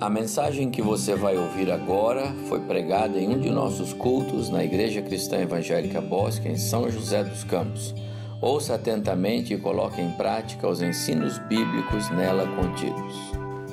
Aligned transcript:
A 0.00 0.10
mensagem 0.10 0.72
que 0.72 0.82
você 0.82 1.14
vai 1.14 1.36
ouvir 1.36 1.70
agora 1.70 2.34
foi 2.48 2.58
pregada 2.60 3.16
em 3.16 3.28
um 3.28 3.38
de 3.38 3.48
nossos 3.48 3.92
cultos 3.92 4.50
na 4.50 4.64
Igreja 4.64 5.00
Cristã 5.00 5.38
Evangélica 5.38 6.00
Bosque, 6.00 6.48
em 6.48 6.56
São 6.56 6.90
José 6.90 7.22
dos 7.22 7.44
Campos. 7.44 7.94
Ouça 8.42 8.74
atentamente 8.74 9.54
e 9.54 9.56
coloque 9.56 10.00
em 10.00 10.10
prática 10.10 10.68
os 10.68 10.82
ensinos 10.82 11.38
bíblicos 11.38 12.10
nela 12.10 12.44
contidos. 12.56 13.14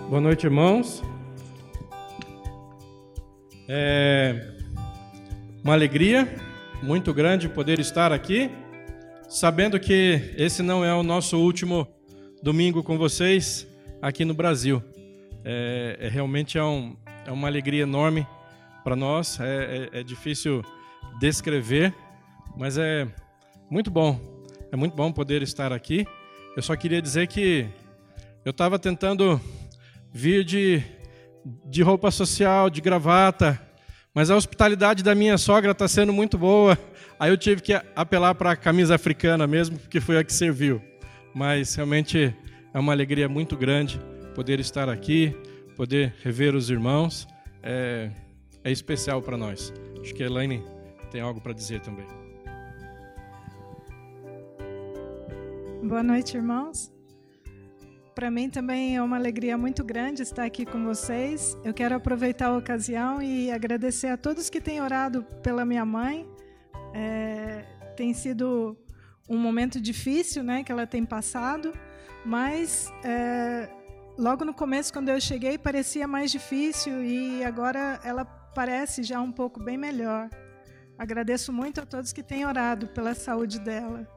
Boa 0.10 0.22
noite, 0.22 0.46
irmãos. 0.46 1.02
É 3.68 4.48
uma 5.64 5.74
alegria 5.74 6.36
muito 6.84 7.16
grande 7.16 7.50
poder 7.50 7.80
estar 7.80 8.12
aqui, 8.12 8.52
sabendo 9.28 9.80
que 9.80 10.36
esse 10.38 10.62
não 10.62 10.86
é 10.86 10.94
o 10.94 11.02
nosso 11.02 11.40
último 11.40 11.88
domingo 12.44 12.84
com 12.84 12.96
vocês 12.96 13.68
aqui 14.00 14.24
no 14.24 14.36
Brasil. 14.36 14.84
É, 15.44 15.98
é 16.00 16.08
realmente 16.08 16.58
é, 16.58 16.64
um, 16.64 16.96
é, 17.26 17.32
uma 17.32 17.48
alegria 17.48 17.84
enorme 17.84 18.28
para 18.84 18.96
nós. 18.96 19.40
É, 19.40 19.90
é, 19.94 20.00
é, 20.00 20.04
difícil 20.04 20.64
descrever, 21.20 21.94
mas 22.56 22.78
é 22.78 23.08
muito 23.70 23.90
bom. 23.90 24.20
É 24.72 24.76
muito 24.76 24.96
bom 24.96 25.12
poder 25.12 25.42
estar 25.42 25.74
aqui. 25.74 26.06
Eu 26.56 26.62
só 26.62 26.76
queria 26.76 27.02
dizer 27.02 27.28
que 27.28 27.68
eu 28.46 28.52
estava 28.52 28.78
tentando 28.78 29.40
vir 30.14 30.44
de, 30.44 30.84
de 31.66 31.82
roupa 31.82 32.12
social, 32.12 32.70
de 32.70 32.82
gravata, 32.82 33.60
mas 34.14 34.30
a 34.30 34.36
hospitalidade 34.36 35.04
da 35.04 35.16
minha 35.16 35.38
sogra 35.38 35.72
está 35.72 35.88
sendo 35.88 36.14
muito 36.14 36.38
boa. 36.38 36.78
Aí 37.20 37.30
eu 37.30 37.38
tive 37.38 37.62
que 37.62 37.74
apelar 37.96 38.36
para 38.36 38.52
a 38.52 38.56
camisa 38.56 38.96
africana 38.96 39.48
mesmo, 39.48 39.78
porque 39.78 40.00
foi 40.00 40.18
a 40.18 40.24
que 40.24 40.34
serviu. 40.34 40.82
Mas 41.34 41.76
realmente 41.76 42.36
é 42.74 42.80
uma 42.80 42.92
alegria 42.92 43.30
muito 43.30 43.56
grande 43.56 44.00
poder 44.34 44.60
estar 44.60 44.90
aqui, 44.90 45.36
poder 45.76 46.14
rever 46.24 46.56
os 46.56 46.70
irmãos, 46.70 47.28
é, 47.64 48.12
é 48.64 48.72
especial 48.72 49.22
para 49.22 49.38
nós. 49.38 49.74
Acho 50.02 50.14
que 50.14 50.24
a 50.24 50.26
Elaine 50.26 50.64
tem 51.12 51.22
algo 51.22 51.42
para 51.42 51.54
dizer 51.54 51.82
também. 51.82 52.06
Boa 55.84 56.04
noite, 56.04 56.38
irmãos. 56.38 56.92
Para 58.14 58.30
mim 58.30 58.50
também 58.50 58.98
é 58.98 59.02
uma 59.02 59.16
alegria 59.16 59.58
muito 59.58 59.84
grande 59.84 60.22
estar 60.22 60.44
aqui 60.44 60.66
com 60.66 60.84
vocês. 60.84 61.58
Eu 61.64 61.74
quero 61.74 61.96
aproveitar 61.96 62.48
a 62.48 62.58
ocasião 62.58 63.22
e 63.22 63.50
agradecer 63.50 64.08
a 64.08 64.18
todos 64.18 64.50
que 64.50 64.62
têm 64.62 64.82
orado 64.82 65.24
pela 65.42 65.66
minha 65.66 65.86
mãe. 65.86 66.28
É, 66.94 67.64
tem 67.96 68.14
sido 68.14 68.78
um 69.30 69.38
momento 69.38 69.80
difícil, 69.80 70.44
né, 70.44 70.64
que 70.64 70.72
ela 70.72 70.86
tem 70.86 71.06
passado, 71.06 71.74
mas 72.26 72.92
é, 73.04 73.70
logo 74.22 74.46
no 74.46 74.54
começo, 74.54 74.94
quando 74.94 75.10
eu 75.10 75.20
cheguei, 75.20 75.58
parecia 75.58 76.08
mais 76.08 76.32
difícil 76.32 77.04
e 77.04 77.44
agora 77.44 78.00
ela 78.04 78.24
parece 78.24 79.02
já 79.02 79.20
um 79.20 79.32
pouco 79.32 79.60
bem 79.60 79.78
melhor. 79.78 80.30
Agradeço 80.96 81.52
muito 81.52 81.82
a 81.82 81.86
todos 81.88 82.14
que 82.14 82.22
têm 82.22 82.46
orado 82.46 82.88
pela 82.90 83.16
saúde 83.16 83.60
dela. 83.60 84.08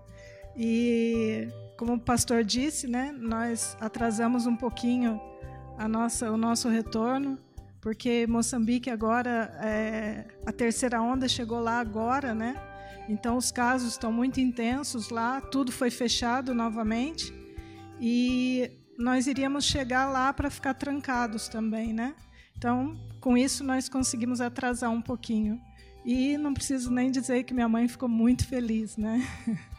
E 0.55 1.49
como 1.79 1.95
o 1.95 1.99
pastor 1.99 2.45
disse, 2.45 2.87
né, 2.87 3.15
nós 3.19 3.79
atrasamos 3.81 4.47
um 4.47 4.55
pouquinho 4.55 5.19
a 5.79 5.89
nossa, 5.89 6.31
o 6.31 6.37
nosso 6.37 6.69
retorno, 6.69 7.39
porque 7.81 8.27
Moçambique 8.27 8.91
agora 8.91 9.59
é, 9.63 10.27
a 10.45 10.53
terceira 10.53 11.01
onda 11.01 11.27
chegou 11.27 11.61
lá 11.61 11.81
agora, 11.81 12.35
né? 12.35 12.61
Então 13.09 13.39
os 13.39 13.51
casos 13.51 13.93
estão 13.93 14.13
muito 14.13 14.39
intensos 14.39 15.09
lá, 15.09 15.41
tudo 15.41 15.73
foi 15.73 15.91
fechado 15.91 16.55
novamente 16.55 17.33
e 17.99 18.84
nós 18.99 19.27
iríamos 19.27 19.65
chegar 19.65 20.11
lá 20.11 20.33
para 20.33 20.51
ficar 20.51 20.75
trancados 20.75 21.49
também, 21.49 21.93
né? 21.93 22.15
Então, 22.57 22.99
com 23.21 23.37
isso 23.37 23.65
nós 23.65 23.89
conseguimos 23.89 24.41
atrasar 24.41 24.91
um 24.91 25.03
pouquinho. 25.03 25.61
E 26.05 26.37
não 26.37 26.53
preciso 26.53 26.91
nem 26.91 27.11
dizer 27.11 27.45
que 27.45 27.55
minha 27.55 27.69
mãe 27.69 27.89
ficou 27.89 28.09
muito 28.09 28.47
feliz, 28.47 28.97
né? 28.97 29.21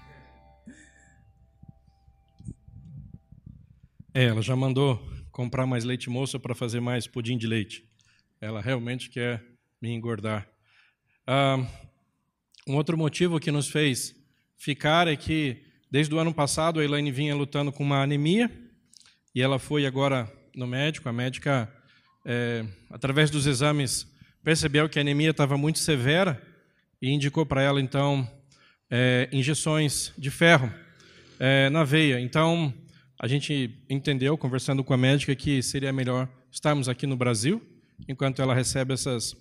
É, 4.18 4.24
ela 4.24 4.42
já 4.42 4.56
mandou 4.56 5.06
comprar 5.30 5.66
mais 5.66 5.84
leite 5.84 6.10
moça 6.10 6.40
para 6.40 6.56
fazer 6.56 6.80
mais 6.80 7.06
pudim 7.06 7.38
de 7.38 7.46
leite. 7.46 7.84
Ela 8.40 8.62
realmente 8.62 9.10
quer 9.10 9.44
me 9.82 9.92
engordar. 9.92 10.48
Ah, 11.28 11.58
um 12.66 12.76
outro 12.76 12.98
motivo 12.98 13.38
que 13.42 13.52
nos 13.52 13.68
fez 13.68 14.16
ficar 14.56 15.10
é 15.10 15.18
que, 15.18 15.66
desde 15.92 16.16
o 16.16 16.18
ano 16.18 16.34
passado, 16.34 16.80
a 16.80 16.86
Elaine 16.86 17.12
vinha 17.12 17.36
lutando 17.36 17.74
com 17.74 17.84
uma 17.84 18.02
anemia 18.02 18.50
e 19.36 19.42
ela 19.42 19.60
foi 19.60 19.86
agora 19.86 20.32
no 20.56 20.66
médico. 20.66 21.10
A 21.10 21.14
médica, 21.14 21.70
é, 22.26 22.66
através 22.90 23.30
dos 23.30 23.46
exames, 23.46 24.08
percebeu 24.42 24.88
que 24.88 24.98
a 24.98 25.02
anemia 25.02 25.32
estava 25.32 25.58
muito 25.58 25.80
severa 25.80 26.42
e 27.02 27.12
indicou 27.12 27.46
para 27.46 27.62
ela, 27.62 27.82
então, 27.82 28.26
é, 28.90 29.28
injeções 29.34 30.14
de 30.18 30.32
ferro 30.32 30.74
é, 31.38 31.70
na 31.70 31.84
veia. 31.84 32.20
Então, 32.20 32.74
a 33.20 33.28
gente 33.28 33.78
entendeu, 33.90 34.38
conversando 34.38 34.84
com 34.86 34.94
a 34.94 34.98
médica, 34.98 35.36
que 35.36 35.62
seria 35.62 35.92
melhor 35.92 36.30
estarmos 36.50 36.88
aqui 36.88 37.06
no 37.06 37.18
Brasil, 37.18 37.62
enquanto 38.08 38.42
ela 38.42 38.56
recebe 38.56 38.94
essas 38.94 39.36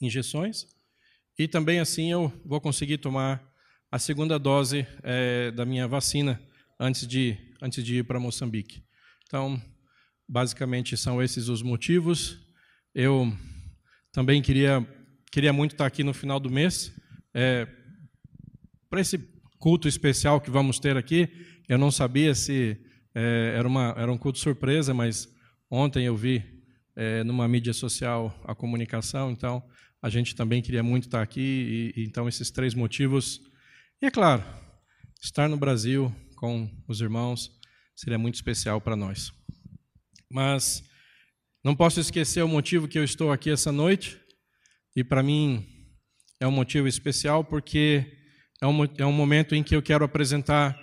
injeções. 0.00 0.66
E 1.38 1.48
também 1.48 1.80
assim 1.80 2.12
eu 2.12 2.30
vou 2.44 2.60
conseguir 2.60 2.98
tomar 2.98 3.42
a 3.90 3.98
segunda 3.98 4.38
dose 4.38 4.86
é, 5.02 5.50
da 5.52 5.64
minha 5.64 5.88
vacina 5.88 6.40
antes 6.78 7.06
de, 7.06 7.36
antes 7.64 7.82
de 7.82 7.96
ir 7.96 8.04
para 8.04 8.20
Moçambique. 8.20 8.84
Então, 9.26 9.60
basicamente 10.28 10.98
são 10.98 11.22
esses 11.22 11.48
os 11.48 11.62
motivos. 11.62 12.38
Eu 12.94 13.32
também 14.12 14.42
queria, 14.42 14.86
queria 15.32 15.50
muito 15.50 15.72
estar 15.72 15.86
aqui 15.86 16.04
no 16.04 16.12
final 16.12 16.38
do 16.38 16.50
mês, 16.50 16.94
é, 17.32 17.66
para 18.90 19.00
esse 19.00 19.18
culto 19.58 19.88
especial 19.88 20.42
que 20.42 20.50
vamos 20.50 20.78
ter 20.78 20.94
aqui. 20.94 21.26
Eu 21.66 21.78
não 21.78 21.90
sabia 21.90 22.34
se 22.34 22.78
é, 23.14 23.54
era, 23.56 23.66
uma, 23.66 23.94
era 23.96 24.12
um 24.12 24.18
culto 24.18 24.38
surpresa, 24.38 24.92
mas 24.92 25.26
ontem 25.70 26.04
eu 26.04 26.14
vi 26.14 26.44
é, 26.94 27.24
numa 27.24 27.48
mídia 27.48 27.72
social 27.72 28.38
a 28.44 28.54
comunicação, 28.54 29.30
então 29.30 29.62
a 30.02 30.10
gente 30.10 30.36
também 30.36 30.60
queria 30.60 30.82
muito 30.82 31.04
estar 31.04 31.22
aqui, 31.22 31.92
e, 31.96 32.02
e 32.02 32.04
então 32.04 32.28
esses 32.28 32.50
três 32.50 32.74
motivos. 32.74 33.40
E 34.02 34.06
é 34.06 34.10
claro, 34.10 34.44
estar 35.22 35.48
no 35.48 35.56
Brasil, 35.56 36.14
com 36.44 36.70
os 36.86 37.00
irmãos 37.00 37.50
seria 37.96 38.18
muito 38.18 38.34
especial 38.34 38.78
para 38.78 38.94
nós. 38.94 39.32
Mas 40.30 40.84
não 41.64 41.74
posso 41.74 41.98
esquecer 41.98 42.42
o 42.44 42.48
motivo 42.48 42.86
que 42.86 42.98
eu 42.98 43.04
estou 43.04 43.32
aqui 43.32 43.48
essa 43.48 43.72
noite, 43.72 44.20
e 44.94 45.02
para 45.02 45.22
mim 45.22 45.66
é 46.38 46.46
um 46.46 46.50
motivo 46.50 46.86
especial 46.86 47.42
porque 47.42 48.18
é 48.60 48.66
um, 48.66 48.84
é 48.98 49.06
um 49.06 49.12
momento 49.12 49.54
em 49.54 49.62
que 49.62 49.74
eu 49.74 49.80
quero 49.80 50.04
apresentar, 50.04 50.78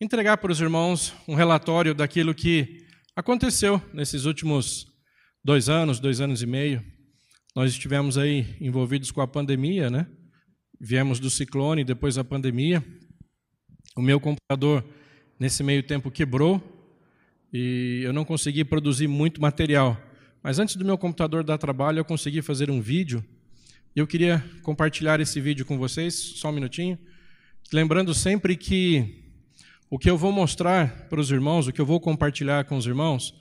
entregar 0.00 0.36
para 0.36 0.52
os 0.52 0.60
irmãos 0.60 1.12
um 1.26 1.34
relatório 1.34 1.92
daquilo 1.92 2.32
que 2.32 2.86
aconteceu 3.16 3.82
nesses 3.92 4.26
últimos 4.26 4.86
dois 5.42 5.68
anos, 5.68 5.98
dois 5.98 6.20
anos 6.20 6.40
e 6.40 6.46
meio. 6.46 6.84
Nós 7.56 7.72
estivemos 7.72 8.16
aí 8.16 8.56
envolvidos 8.60 9.10
com 9.10 9.20
a 9.20 9.26
pandemia, 9.26 9.90
né? 9.90 10.06
Viemos 10.80 11.18
do 11.18 11.28
ciclone, 11.28 11.82
depois 11.82 12.14
da 12.14 12.22
pandemia, 12.22 12.80
o 13.98 14.00
meu 14.00 14.20
computador, 14.20 14.84
nesse 15.40 15.64
meio 15.64 15.82
tempo, 15.82 16.08
quebrou 16.08 16.62
e 17.52 18.00
eu 18.04 18.12
não 18.12 18.24
consegui 18.24 18.64
produzir 18.64 19.08
muito 19.08 19.42
material. 19.42 20.00
Mas 20.40 20.60
antes 20.60 20.76
do 20.76 20.84
meu 20.84 20.96
computador 20.96 21.42
dar 21.42 21.58
trabalho, 21.58 21.98
eu 21.98 22.04
consegui 22.04 22.40
fazer 22.40 22.70
um 22.70 22.80
vídeo. 22.80 23.24
E 23.96 23.98
eu 23.98 24.06
queria 24.06 24.44
compartilhar 24.62 25.18
esse 25.18 25.40
vídeo 25.40 25.66
com 25.66 25.76
vocês, 25.76 26.14
só 26.14 26.50
um 26.50 26.52
minutinho. 26.52 26.96
Lembrando 27.72 28.14
sempre 28.14 28.56
que 28.56 29.20
o 29.90 29.98
que 29.98 30.08
eu 30.08 30.16
vou 30.16 30.30
mostrar 30.30 31.08
para 31.08 31.20
os 31.20 31.32
irmãos, 31.32 31.66
o 31.66 31.72
que 31.72 31.80
eu 31.80 31.86
vou 31.86 31.98
compartilhar 31.98 32.66
com 32.66 32.76
os 32.76 32.86
irmãos, 32.86 33.34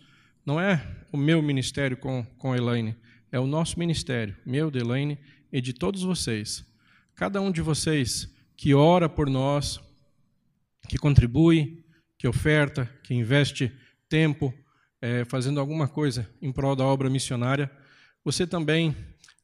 não 0.43 0.59
é 0.59 0.83
o 1.11 1.17
meu 1.17 1.39
ministério 1.39 1.97
com, 1.97 2.25
com 2.39 2.53
a 2.53 2.57
Elaine, 2.57 2.95
é 3.31 3.39
o 3.39 3.45
nosso 3.45 3.77
ministério, 3.77 4.35
meu, 4.43 4.71
de 4.71 4.79
Elaine 4.79 5.19
e 5.53 5.61
de 5.61 5.71
todos 5.71 6.01
vocês. 6.01 6.65
Cada 7.13 7.39
um 7.39 7.51
de 7.51 7.61
vocês 7.61 8.27
que 8.55 8.73
ora 8.73 9.07
por 9.07 9.29
nós, 9.29 9.79
que 10.87 10.97
contribui, 10.97 11.83
que 12.17 12.27
oferta, 12.27 12.89
que 13.03 13.13
investe 13.13 13.71
tempo 14.09 14.53
é, 15.01 15.25
fazendo 15.25 15.59
alguma 15.59 15.87
coisa 15.87 16.27
em 16.41 16.51
prol 16.51 16.75
da 16.75 16.83
obra 16.83 17.09
missionária, 17.09 17.71
você 18.23 18.47
também 18.47 18.95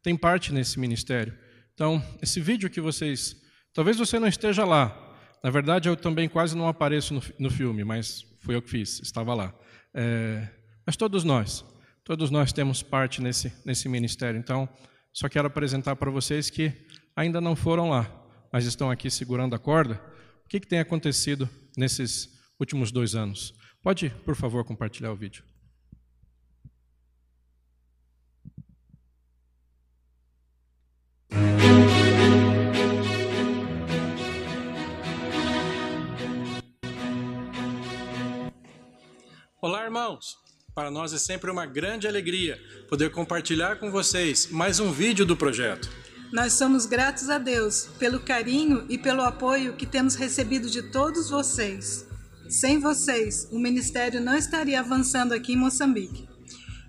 tem 0.02 0.16
parte 0.18 0.54
nesse 0.54 0.80
ministério. 0.80 1.38
Então, 1.74 2.04
esse 2.22 2.40
vídeo 2.40 2.70
que 2.70 2.82
vocês. 2.82 3.42
Talvez 3.74 3.98
você 3.98 4.20
não 4.20 4.28
esteja 4.28 4.66
lá. 4.66 5.00
Na 5.44 5.50
verdade, 5.50 5.90
eu 5.90 5.96
também 5.96 6.30
quase 6.30 6.56
não 6.56 6.68
apareço 6.68 7.14
no, 7.14 7.22
no 7.40 7.50
filme, 7.50 7.84
mas 7.84 8.26
foi 8.40 8.56
eu 8.56 8.62
que 8.62 8.70
fiz, 8.70 9.00
estava 9.02 9.34
lá. 9.34 9.54
É, 9.94 10.48
mas 10.86 10.96
todos 10.96 11.24
nós, 11.24 11.66
todos 12.04 12.30
nós 12.30 12.54
temos 12.54 12.82
parte 12.82 13.22
nesse, 13.22 13.52
nesse 13.66 13.90
ministério. 13.90 14.40
Então, 14.40 14.70
só 15.12 15.28
quero 15.28 15.48
apresentar 15.48 15.96
para 15.96 16.10
vocês 16.12 16.50
que 16.50 16.72
ainda 17.16 17.42
não 17.42 17.56
foram 17.56 17.90
lá, 17.90 18.10
mas 18.52 18.66
estão 18.66 18.90
aqui 18.90 19.10
segurando 19.10 19.56
a 19.56 19.60
corda 19.60 20.02
que, 20.54 20.60
que 20.60 20.68
tem 20.68 20.80
acontecido 20.80 21.50
nesses 21.76 22.30
últimos 22.60 22.92
dois 22.92 23.16
anos. 23.16 23.56
Pode, 23.82 24.12
por 24.24 24.36
favor, 24.36 24.64
compartilhar 24.64 25.12
o 25.12 25.16
vídeo. 25.16 25.44
Olá, 39.60 39.84
irmãos! 39.86 40.38
Para 40.76 40.92
nós 40.92 41.14
é 41.14 41.18
sempre 41.18 41.50
uma 41.50 41.66
grande 41.66 42.08
alegria 42.08 42.60
poder 42.90 43.12
compartilhar 43.12 43.80
com 43.80 43.90
vocês 43.90 44.52
mais 44.52 44.80
um 44.80 44.92
vídeo 44.92 45.26
do 45.26 45.36
projeto. 45.36 45.90
Nós 46.34 46.54
somos 46.54 46.88
gratos 46.88 47.30
a 47.30 47.38
Deus 47.38 47.88
pelo 48.00 48.20
carinho 48.20 48.88
e 48.90 48.98
pelo 48.98 49.22
apoio 49.22 49.74
que 49.74 49.86
temos 49.86 50.16
recebido 50.16 50.68
de 50.68 50.82
todos 50.82 51.30
vocês. 51.30 52.08
Sem 52.50 52.80
vocês, 52.80 53.48
o 53.52 53.60
ministério 53.60 54.20
não 54.20 54.36
estaria 54.36 54.80
avançando 54.80 55.34
aqui 55.34 55.54
em 55.54 55.58
Moçambique. 55.58 56.28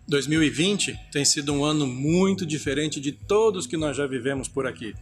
2020 0.09 0.99
tem 1.13 1.27
sido 1.27 1.53
um 1.53 1.63
ano 1.63 1.87
muito 1.87 2.47
diferente 2.47 2.99
de 2.99 3.13
todos 3.13 3.67
que 3.67 3.77
nós 3.77 3.95
já 3.95 4.07
vivemos 4.07 4.49
por 4.49 4.67
aqui. 4.67 4.95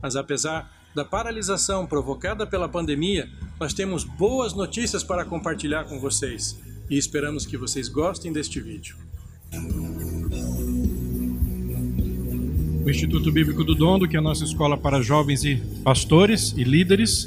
Mas 0.00 0.16
apesar 0.16 0.72
da 0.94 1.04
paralisação 1.04 1.86
provocada 1.86 2.46
pela 2.46 2.70
pandemia, 2.70 3.28
nós 3.60 3.74
temos 3.74 4.04
boas 4.04 4.54
notícias 4.54 5.04
para 5.04 5.22
compartilhar 5.22 5.84
com 5.84 6.00
vocês 6.00 6.58
e 6.88 6.96
esperamos 6.96 7.44
que 7.44 7.58
vocês 7.58 7.90
gostem 7.90 8.32
deste 8.32 8.58
vídeo. 8.58 8.96
O 12.84 12.90
Instituto 12.90 13.30
Bíblico 13.30 13.62
do 13.62 13.76
Dondo, 13.76 14.08
que 14.08 14.16
é 14.16 14.18
a 14.18 14.22
nossa 14.22 14.42
escola 14.42 14.76
para 14.76 15.00
jovens 15.00 15.44
e 15.44 15.54
pastores 15.84 16.52
e 16.56 16.64
líderes. 16.64 17.26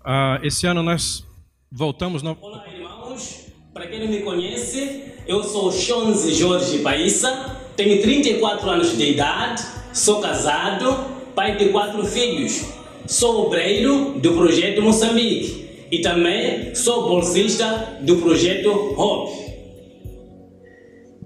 Uh, 0.00 0.42
esse 0.42 0.66
ano 0.66 0.82
nós 0.82 1.22
voltamos. 1.70 2.22
No... 2.22 2.34
Olá, 2.40 2.64
irmãos. 2.72 3.48
Para 3.74 3.88
quem 3.88 4.00
não 4.00 4.08
me 4.08 4.20
conhece, 4.22 5.02
eu 5.26 5.44
sou 5.44 5.70
Chonze 5.70 6.32
Jorge 6.32 6.78
Paissa, 6.78 7.58
tenho 7.76 8.00
34 8.00 8.70
anos 8.70 8.96
de 8.96 9.10
idade, 9.10 9.62
sou 9.92 10.22
casado, 10.22 11.04
pai 11.34 11.58
de 11.58 11.68
quatro 11.68 12.02
filhos. 12.06 12.64
Sou 13.06 13.46
obreiro 13.46 14.18
do 14.18 14.32
projeto 14.32 14.80
Moçambique 14.80 15.86
e 15.90 16.00
também 16.00 16.74
sou 16.74 17.06
bolsista 17.06 17.98
do 18.00 18.16
projeto 18.16 18.70
Hope. 18.96 19.47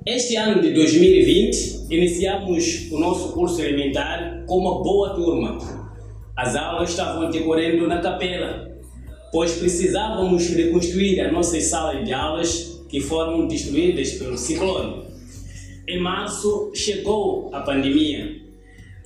Este 0.04 0.34
ano 0.34 0.60
de 0.60 0.72
2020, 0.72 1.86
iniciamos 1.88 2.90
o 2.90 2.98
nosso 2.98 3.32
curso 3.32 3.62
elementar 3.62 4.44
com 4.48 4.58
uma 4.58 4.82
boa 4.82 5.14
turma. 5.14 5.58
As 6.36 6.56
aulas 6.56 6.90
estavam 6.90 7.30
decorrendo 7.30 7.86
na 7.86 8.00
capela, 8.00 8.68
pois 9.30 9.52
precisávamos 9.52 10.48
reconstruir 10.48 11.20
as 11.20 11.32
nossas 11.32 11.62
salas 11.64 12.04
de 12.04 12.12
aulas 12.12 12.84
que 12.88 13.00
foram 13.00 13.46
destruídas 13.46 14.10
pelo 14.14 14.36
ciclone. 14.36 15.04
Em 15.86 16.00
março 16.00 16.72
chegou 16.74 17.50
a 17.52 17.60
pandemia 17.60 18.40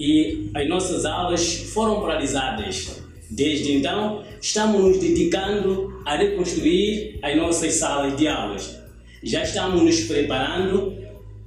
e 0.01 0.51
as 0.55 0.67
nossas 0.67 1.05
aulas 1.05 1.57
foram 1.75 2.01
paralisadas. 2.01 3.03
Desde 3.31 3.73
então, 3.73 4.23
estamos 4.41 4.81
nos 4.81 4.99
dedicando 4.99 6.01
a 6.07 6.17
reconstruir 6.17 7.19
as 7.23 7.37
nossas 7.37 7.75
salas 7.75 8.17
de 8.17 8.27
aulas 8.27 8.86
já 9.27 9.43
estamos 9.43 9.83
nos 9.83 10.01
preparando 10.03 10.95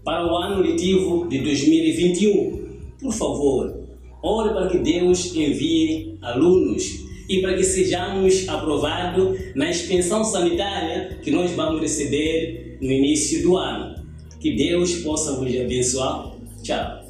para 0.03 0.25
o 0.25 0.35
ano 0.35 0.61
letivo 0.61 1.27
de 1.27 1.39
2021. 1.39 2.67
Por 2.99 3.13
favor, 3.13 3.87
ore 4.21 4.53
para 4.53 4.69
que 4.69 4.79
Deus 4.79 5.33
envie 5.33 6.17
alunos 6.21 6.83
e 7.29 7.41
para 7.41 7.53
que 7.53 7.63
sejamos 7.63 8.49
aprovados 8.49 9.39
na 9.55 9.69
expensão 9.69 10.23
sanitária 10.23 11.19
que 11.21 11.31
nós 11.31 11.51
vamos 11.51 11.79
receber 11.79 12.77
no 12.81 12.91
início 12.91 13.43
do 13.43 13.55
ano. 13.55 14.03
Que 14.39 14.55
Deus 14.55 14.95
possa 14.95 15.35
vos 15.35 15.49
abençoar. 15.55 16.33
Tchau. 16.63 17.05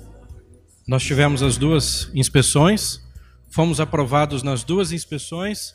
Nós 0.87 1.03
tivemos 1.03 1.41
as 1.41 1.57
duas 1.57 2.11
inspeções, 2.13 3.01
fomos 3.49 3.79
aprovados 3.79 4.43
nas 4.43 4.63
duas 4.63 4.91
inspeções 4.91 5.73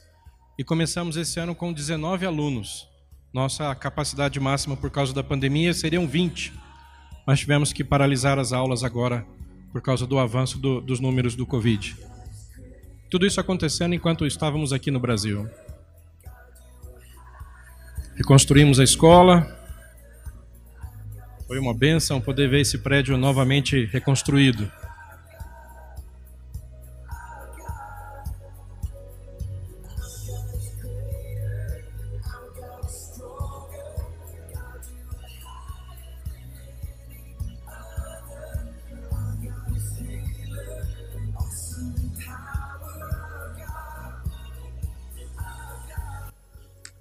e 0.58 0.64
começamos 0.64 1.17
esse 1.17 1.41
ano 1.41 1.55
com 1.55 1.73
19 1.73 2.26
alunos. 2.26 2.94
Nossa 3.34 3.75
capacidade 3.75 4.38
máxima 4.38 4.76
por 4.76 4.92
causa 4.92 5.12
da 5.12 5.20
pandemia 5.20 5.75
seriam 5.75 6.06
20, 6.06 6.52
mas 7.26 7.40
tivemos 7.40 7.72
que 7.72 7.82
paralisar 7.82 8.38
as 8.38 8.52
aulas 8.52 8.84
agora 8.84 9.26
por 9.72 9.82
causa 9.82 10.06
do 10.06 10.20
avanço 10.20 10.56
do, 10.56 10.81
dos 10.81 11.00
números 11.00 11.34
do 11.34 11.44
Covid. 11.44 11.96
Tudo 13.10 13.26
isso 13.26 13.40
acontecendo 13.40 13.92
enquanto 13.92 14.25
estávamos 14.25 14.72
aqui 14.72 14.88
no 14.88 15.00
Brasil. 15.00 15.50
Reconstruímos 18.14 18.78
a 18.78 18.84
escola. 18.84 19.58
Foi 21.48 21.58
uma 21.58 21.75
benção 21.75 22.20
poder 22.20 22.48
ver 22.48 22.60
esse 22.60 22.78
prédio 22.78 23.16
novamente 23.16 23.84
reconstruído. 23.86 24.70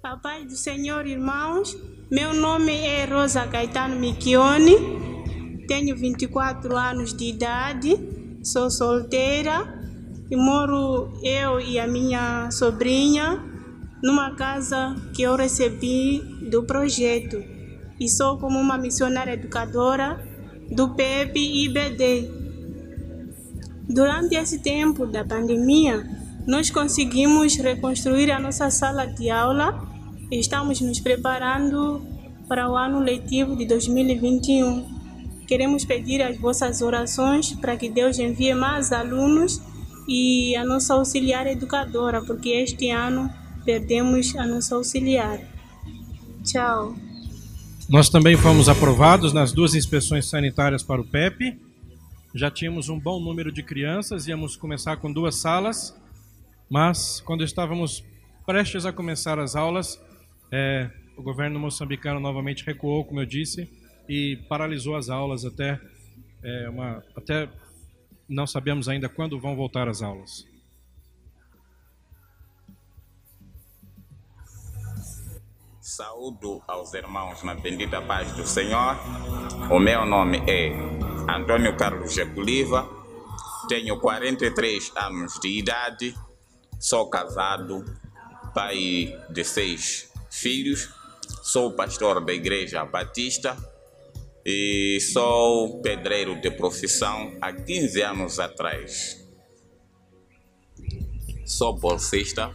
A 0.04 0.18
paz 0.18 0.44
do 0.44 0.54
Senhor, 0.54 1.06
irmãos. 1.06 1.74
Meu 2.10 2.34
nome 2.34 2.76
é 2.76 3.06
Rosa 3.06 3.46
Caetano 3.46 3.98
Michione, 3.98 4.76
tenho 5.66 5.96
24 5.96 6.76
anos 6.76 7.14
de 7.14 7.30
idade, 7.30 7.98
sou 8.42 8.70
solteira 8.70 9.66
e 10.30 10.36
moro 10.36 11.08
eu 11.22 11.58
e 11.58 11.78
a 11.78 11.86
minha 11.86 12.50
sobrinha 12.50 13.42
numa 14.02 14.34
casa 14.34 14.94
que 15.14 15.22
eu 15.22 15.36
recebi 15.36 16.20
do 16.50 16.64
projeto 16.64 17.42
e 17.98 18.06
sou 18.06 18.36
como 18.36 18.60
uma 18.60 18.76
missionária 18.76 19.32
educadora 19.32 20.22
do 20.70 20.90
PEP 20.90 21.38
e 21.38 21.64
IBD. 21.64 22.30
Durante 23.88 24.34
esse 24.34 24.58
tempo 24.58 25.06
da 25.06 25.24
pandemia, 25.24 26.06
nós 26.46 26.68
conseguimos 26.68 27.56
reconstruir 27.56 28.30
a 28.30 28.38
nossa 28.38 28.68
sala 28.68 29.06
de 29.06 29.30
aula 29.30 29.93
Estamos 30.38 30.80
nos 30.80 30.98
preparando 30.98 32.02
para 32.48 32.68
o 32.68 32.76
ano 32.76 32.98
letivo 32.98 33.54
de 33.54 33.64
2021. 33.66 34.84
Queremos 35.46 35.84
pedir 35.84 36.20
as 36.22 36.36
vossas 36.36 36.82
orações 36.82 37.52
para 37.52 37.76
que 37.76 37.88
Deus 37.88 38.18
envie 38.18 38.52
mais 38.52 38.90
alunos 38.90 39.62
e 40.08 40.56
a 40.56 40.64
nossa 40.64 40.94
auxiliar 40.94 41.46
educadora, 41.46 42.20
porque 42.20 42.48
este 42.48 42.90
ano 42.90 43.30
perdemos 43.64 44.34
a 44.34 44.44
nossa 44.44 44.74
auxiliar. 44.74 45.38
Tchau. 46.42 46.96
Nós 47.88 48.08
também 48.08 48.36
fomos 48.36 48.68
aprovados 48.68 49.32
nas 49.32 49.52
duas 49.52 49.76
inspeções 49.76 50.28
sanitárias 50.28 50.82
para 50.82 51.00
o 51.00 51.04
PEP. 51.04 51.56
Já 52.34 52.50
tínhamos 52.50 52.88
um 52.88 52.98
bom 52.98 53.20
número 53.20 53.52
de 53.52 53.62
crianças, 53.62 54.26
íamos 54.26 54.56
começar 54.56 54.96
com 54.96 55.12
duas 55.12 55.36
salas, 55.36 55.94
mas 56.68 57.20
quando 57.20 57.44
estávamos 57.44 58.02
prestes 58.44 58.84
a 58.84 58.92
começar 58.92 59.38
as 59.38 59.54
aulas, 59.54 60.00
é, 60.56 60.88
o 61.16 61.22
governo 61.22 61.58
moçambicano 61.58 62.20
novamente 62.20 62.64
recuou, 62.64 63.04
como 63.04 63.20
eu 63.20 63.26
disse, 63.26 63.68
e 64.08 64.36
paralisou 64.48 64.94
as 64.94 65.10
aulas 65.10 65.44
até, 65.44 65.80
é, 66.44 66.68
uma, 66.68 67.02
até 67.16 67.48
não 68.28 68.46
sabemos 68.46 68.88
ainda 68.88 69.08
quando 69.08 69.40
vão 69.40 69.56
voltar 69.56 69.88
as 69.88 70.00
aulas. 70.00 70.46
Saúdo 75.80 76.62
aos 76.68 76.94
irmãos 76.94 77.42
na 77.42 77.54
bendita 77.54 78.00
paz 78.00 78.32
do 78.36 78.46
Senhor. 78.46 78.96
O 79.72 79.80
meu 79.80 80.06
nome 80.06 80.38
é 80.48 80.72
Antônio 81.28 81.76
Carlos 81.76 82.14
Jaculiva, 82.14 82.88
tenho 83.68 83.98
43 83.98 84.92
anos 84.96 85.34
de 85.40 85.48
idade, 85.58 86.14
sou 86.78 87.10
casado, 87.10 87.84
pai 88.54 89.12
de 89.30 89.42
seis 89.42 90.13
filhos. 90.34 90.90
Sou 91.42 91.72
pastor 91.72 92.24
da 92.24 92.32
Igreja 92.32 92.84
Batista 92.84 93.56
e 94.44 94.98
sou 95.00 95.80
pedreiro 95.80 96.40
de 96.40 96.50
profissão 96.50 97.36
há 97.40 97.52
15 97.52 98.02
anos 98.02 98.38
atrás. 98.38 99.24
Sou 101.46 101.78
bolsista 101.78 102.52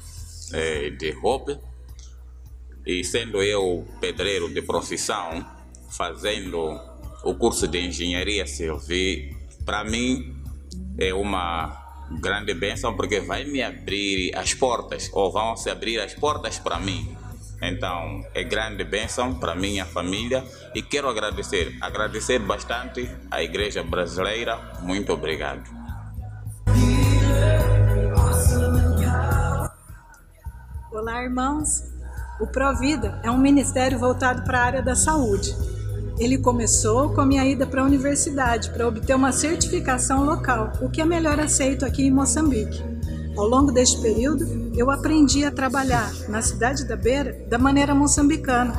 é, 0.54 0.90
de 0.90 1.16
Hope 1.24 1.58
e 2.86 3.04
sendo 3.04 3.42
eu 3.42 3.88
pedreiro 4.00 4.52
de 4.54 4.62
profissão, 4.62 5.46
fazendo 5.92 6.80
o 7.24 7.36
curso 7.36 7.68
de 7.68 7.80
engenharia 7.80 8.46
civil, 8.48 9.36
para 9.66 9.84
mim 9.84 10.36
é 10.98 11.14
uma 11.14 11.78
grande 12.20 12.54
bênção 12.54 12.96
porque 12.96 13.20
vai 13.20 13.46
me 13.46 13.62
abrir 13.62 14.36
as 14.36 14.54
portas 14.54 15.10
ou 15.14 15.32
vão 15.32 15.56
se 15.56 15.70
abrir 15.70 16.00
as 16.00 16.14
portas 16.16 16.58
para 16.58 16.80
mim 16.80 17.19
então, 17.62 18.24
é 18.34 18.44
grande 18.44 18.84
bênção 18.84 19.36
para 19.36 19.54
minha 19.54 19.86
família 19.86 20.44
e 20.74 20.82
quero 20.82 21.10
agradecer, 21.10 21.76
agradecer 21.82 22.40
bastante 22.40 23.10
à 23.30 23.44
Igreja 23.44 23.84
Brasileira. 23.84 24.58
Muito 24.82 25.12
obrigado. 25.12 25.64
Olá, 30.92 31.24
irmãos. 31.24 31.84
O 32.40 32.48
Provida 32.48 33.20
é 33.24 33.30
um 33.30 33.38
ministério 33.38 34.00
voltado 34.00 34.44
para 34.44 34.60
a 34.60 34.64
área 34.64 34.82
da 34.82 34.96
saúde. 34.96 35.54
Ele 36.18 36.38
começou 36.38 37.14
com 37.14 37.22
a 37.22 37.26
minha 37.26 37.46
ida 37.46 37.66
para 37.68 37.82
a 37.82 37.86
universidade 37.86 38.70
para 38.72 38.88
obter 38.88 39.16
uma 39.16 39.32
certificação 39.32 40.24
local, 40.24 40.72
o 40.82 40.90
que 40.90 41.02
é 41.02 41.06
melhor 41.06 41.40
aceito 41.40 41.86
aqui 41.86 42.04
em 42.04 42.12
Moçambique. 42.12 42.99
Ao 43.40 43.48
longo 43.48 43.72
deste 43.72 44.02
período, 44.02 44.46
eu 44.76 44.92
aprendi 44.92 45.46
a 45.46 45.52
trabalhar 45.52 46.12
na 46.28 46.42
cidade 46.42 46.86
da 46.86 46.98
Beira 46.98 47.42
da 47.50 47.58
maneira 47.58 47.96
moçambicana. 47.96 48.74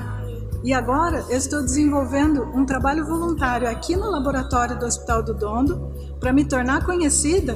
E 0.62 0.74
agora 0.74 1.24
eu 1.30 1.38
estou 1.38 1.62
desenvolvendo 1.62 2.42
um 2.54 2.66
trabalho 2.66 3.06
voluntário 3.06 3.66
aqui 3.66 3.96
no 3.96 4.10
laboratório 4.10 4.78
do 4.78 4.84
Hospital 4.84 5.22
do 5.22 5.32
Dondo 5.32 5.90
para 6.20 6.30
me 6.30 6.44
tornar 6.44 6.84
conhecida 6.84 7.54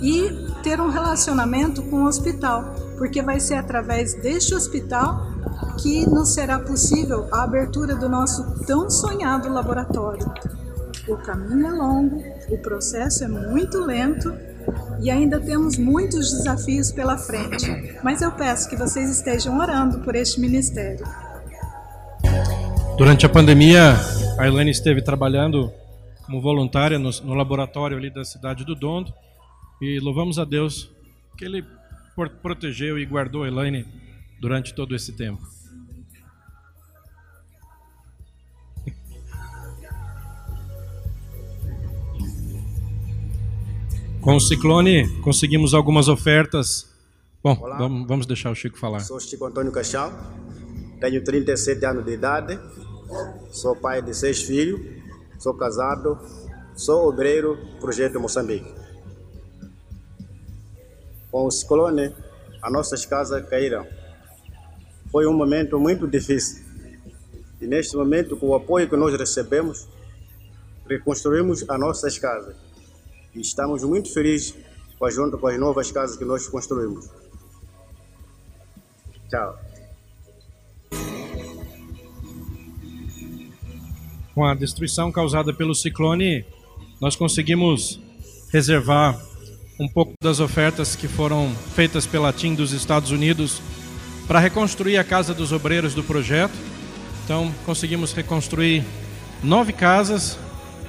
e 0.00 0.30
ter 0.62 0.80
um 0.80 0.88
relacionamento 0.88 1.82
com 1.90 2.04
o 2.04 2.06
hospital, 2.06 2.74
porque 2.96 3.20
vai 3.20 3.38
ser 3.38 3.56
através 3.56 4.14
deste 4.14 4.54
hospital 4.54 5.26
que 5.82 6.08
nos 6.08 6.32
será 6.32 6.58
possível 6.58 7.28
a 7.32 7.42
abertura 7.42 7.94
do 7.94 8.08
nosso 8.08 8.64
tão 8.64 8.88
sonhado 8.88 9.52
laboratório. 9.52 10.26
O 11.06 11.18
caminho 11.18 11.66
é 11.66 11.70
longo, 11.70 12.22
o 12.48 12.56
processo 12.56 13.24
é 13.24 13.28
muito 13.28 13.78
lento 13.78 14.32
e 15.00 15.10
ainda 15.10 15.40
temos 15.40 15.76
muitos 15.76 16.32
desafios 16.32 16.90
pela 16.92 17.18
frente, 17.18 17.66
mas 18.02 18.22
eu 18.22 18.32
peço 18.32 18.68
que 18.68 18.76
vocês 18.76 19.10
estejam 19.10 19.58
orando 19.58 20.00
por 20.00 20.14
este 20.14 20.40
ministério. 20.40 21.04
Durante 22.96 23.26
a 23.26 23.28
pandemia, 23.28 23.94
a 24.38 24.46
Elaine 24.46 24.70
esteve 24.70 25.02
trabalhando 25.02 25.72
como 26.24 26.40
voluntária 26.40 26.98
no, 26.98 27.10
no 27.22 27.34
laboratório 27.34 27.96
ali 27.96 28.10
da 28.10 28.24
cidade 28.24 28.64
do 28.64 28.74
Dondo 28.74 29.12
e 29.80 30.00
louvamos 30.00 30.38
a 30.38 30.44
Deus 30.44 30.90
que 31.36 31.44
Ele 31.44 31.64
protegeu 32.42 32.98
e 32.98 33.04
guardou 33.04 33.44
a 33.44 33.48
Elaine 33.48 33.86
durante 34.40 34.74
todo 34.74 34.94
esse 34.94 35.12
tempo. 35.12 35.55
Com 44.26 44.34
o 44.34 44.40
ciclone, 44.40 45.08
conseguimos 45.20 45.72
algumas 45.72 46.08
ofertas. 46.08 46.84
Bom, 47.40 47.56
Olá. 47.60 47.76
vamos, 47.78 48.26
deixar 48.26 48.50
o 48.50 48.56
Chico 48.56 48.76
falar. 48.76 48.98
Sou 48.98 49.20
Chico 49.20 49.44
Antônio 49.44 49.70
Caixão, 49.70 50.12
tenho 51.00 51.22
37 51.22 51.86
anos 51.86 52.04
de 52.04 52.14
idade, 52.14 52.58
sou 53.52 53.76
pai 53.76 54.02
de 54.02 54.12
seis 54.12 54.42
filhos, 54.42 54.80
sou 55.38 55.54
casado, 55.54 56.18
sou 56.74 57.08
obreiro 57.08 57.56
Projeto 57.78 58.18
Moçambique. 58.18 58.68
Com 61.30 61.46
o 61.46 61.50
ciclone, 61.52 62.12
as 62.60 62.72
nossas 62.72 63.06
casas 63.06 63.48
caíram. 63.48 63.86
Foi 65.12 65.24
um 65.28 65.32
momento 65.32 65.78
muito 65.78 66.04
difícil. 66.08 66.64
E 67.60 67.66
neste 67.68 67.96
momento, 67.96 68.36
com 68.36 68.48
o 68.48 68.56
apoio 68.56 68.90
que 68.90 68.96
nós 68.96 69.16
recebemos, 69.16 69.86
reconstruímos 70.88 71.64
as 71.70 71.78
nossas 71.78 72.18
casas. 72.18 72.65
E 73.36 73.40
estamos 73.42 73.84
muito 73.84 74.10
felizes 74.12 74.54
com 74.98 75.06
com 75.38 75.46
as 75.46 75.58
novas 75.58 75.92
casas 75.92 76.16
que 76.16 76.24
nós 76.24 76.48
construímos. 76.48 77.06
Tchau. 79.28 79.58
Com 84.34 84.44
a 84.44 84.54
destruição 84.54 85.12
causada 85.12 85.52
pelo 85.52 85.74
ciclone, 85.74 86.46
nós 86.98 87.14
conseguimos 87.14 88.00
reservar 88.50 89.20
um 89.78 89.86
pouco 89.86 90.14
das 90.22 90.40
ofertas 90.40 90.96
que 90.96 91.06
foram 91.06 91.54
feitas 91.74 92.06
pela 92.06 92.32
TIM 92.32 92.54
dos 92.54 92.72
Estados 92.72 93.10
Unidos 93.10 93.60
para 94.26 94.40
reconstruir 94.40 94.96
a 94.96 95.04
casa 95.04 95.34
dos 95.34 95.52
obreiros 95.52 95.92
do 95.92 96.02
projeto. 96.02 96.54
Então, 97.24 97.52
conseguimos 97.66 98.14
reconstruir 98.14 98.82
nove 99.42 99.74
casas 99.74 100.38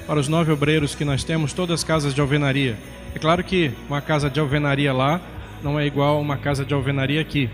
para 0.08 0.18
os 0.18 0.26
nove 0.26 0.50
obreiros 0.50 0.94
que 0.96 1.04
nós 1.04 1.22
temos, 1.22 1.52
todas 1.52 1.84
casas 1.84 2.12
de 2.14 2.20
alvenaria. 2.20 2.76
É 3.14 3.18
claro 3.18 3.44
que 3.44 3.70
uma 3.88 4.00
casa 4.00 4.28
de 4.28 4.40
alvenaria 4.40 4.92
lá 4.92 5.20
não 5.62 5.78
é 5.78 5.86
igual 5.86 6.16
a 6.16 6.20
uma 6.20 6.36
casa 6.38 6.64
de 6.64 6.72
alvenaria 6.74 7.20
aqui, 7.20 7.48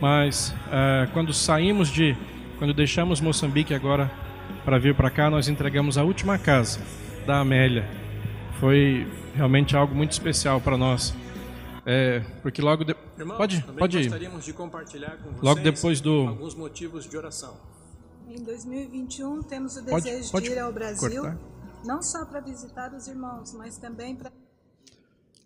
mas 0.00 0.54
uh, 0.66 1.10
quando 1.12 1.32
saímos 1.32 1.88
de, 1.88 2.16
quando 2.58 2.74
deixamos 2.74 3.20
Moçambique 3.20 3.72
agora 3.72 4.10
para 4.64 4.76
vir 4.78 4.94
para 4.94 5.08
cá, 5.08 5.30
nós 5.30 5.48
entregamos 5.48 5.96
a 5.96 6.02
última 6.02 6.36
casa 6.36 6.80
da 7.26 7.38
Amélia. 7.38 7.88
Foi 8.58 9.06
realmente 9.34 9.76
algo 9.76 9.94
muito 9.94 10.12
especial 10.12 10.60
para 10.60 10.76
nós. 10.76 11.14
É, 11.86 12.22
porque 12.42 12.60
logo 12.60 12.84
de... 12.84 12.94
Irmãos, 13.16 13.38
pode 13.38 13.62
pode 13.78 13.98
ir. 13.98 14.02
gostaríamos 14.02 14.44
de 14.44 14.52
compartilhar 14.52 15.12
com 15.18 15.30
vocês 15.30 15.42
Logo 15.42 15.60
depois 15.60 16.00
do- 16.00 16.26
alguns 16.28 16.54
motivos 16.54 17.08
de 17.08 17.16
oração. 17.16 17.56
Em 18.28 18.42
2021, 18.42 19.42
temos 19.44 19.76
o 19.76 19.84
Pode- 19.84 20.04
desejo 20.04 20.30
pode 20.32 20.46
de 20.48 20.52
ir 20.52 20.58
ao 20.58 20.70
Brasil, 20.72 21.22
cortar. 21.22 21.38
Não 21.88 22.02
só 22.02 22.26
para 22.26 22.40
visitar 22.40 22.92
os 22.92 23.08
irmãos, 23.08 23.54
mas 23.54 23.78
também 23.78 24.14
para 24.14 24.30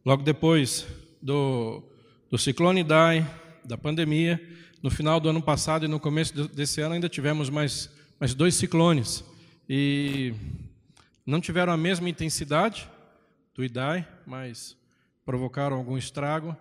Logo 0.04 0.24
depois 0.24 0.84
do, 1.22 1.80
do 2.28 2.36
ciclone 2.36 2.80
Idai, 2.80 3.24
da 3.64 3.78
pandemia, 3.78 4.42
no 4.82 4.90
final 4.90 5.20
do 5.20 5.28
ano 5.28 5.40
passado 5.40 5.84
e 5.84 5.88
no 5.88 6.00
começo 6.00 6.48
desse 6.48 6.80
ano 6.80 6.94
ainda 6.94 7.08
tivemos 7.08 7.48
mais, 7.48 7.88
mais 8.18 8.34
dois 8.34 8.56
ciclones. 8.56 9.22
E 9.68 10.34
não 11.24 11.40
tiveram 11.40 11.72
a 11.72 11.76
mesma 11.76 12.08
intensidade 12.08 12.90
do 13.54 13.64
Idai, 13.64 14.04
mas 14.26 14.76
provocaram 15.24 15.76
algum 15.76 15.96
estrago. 15.96 16.56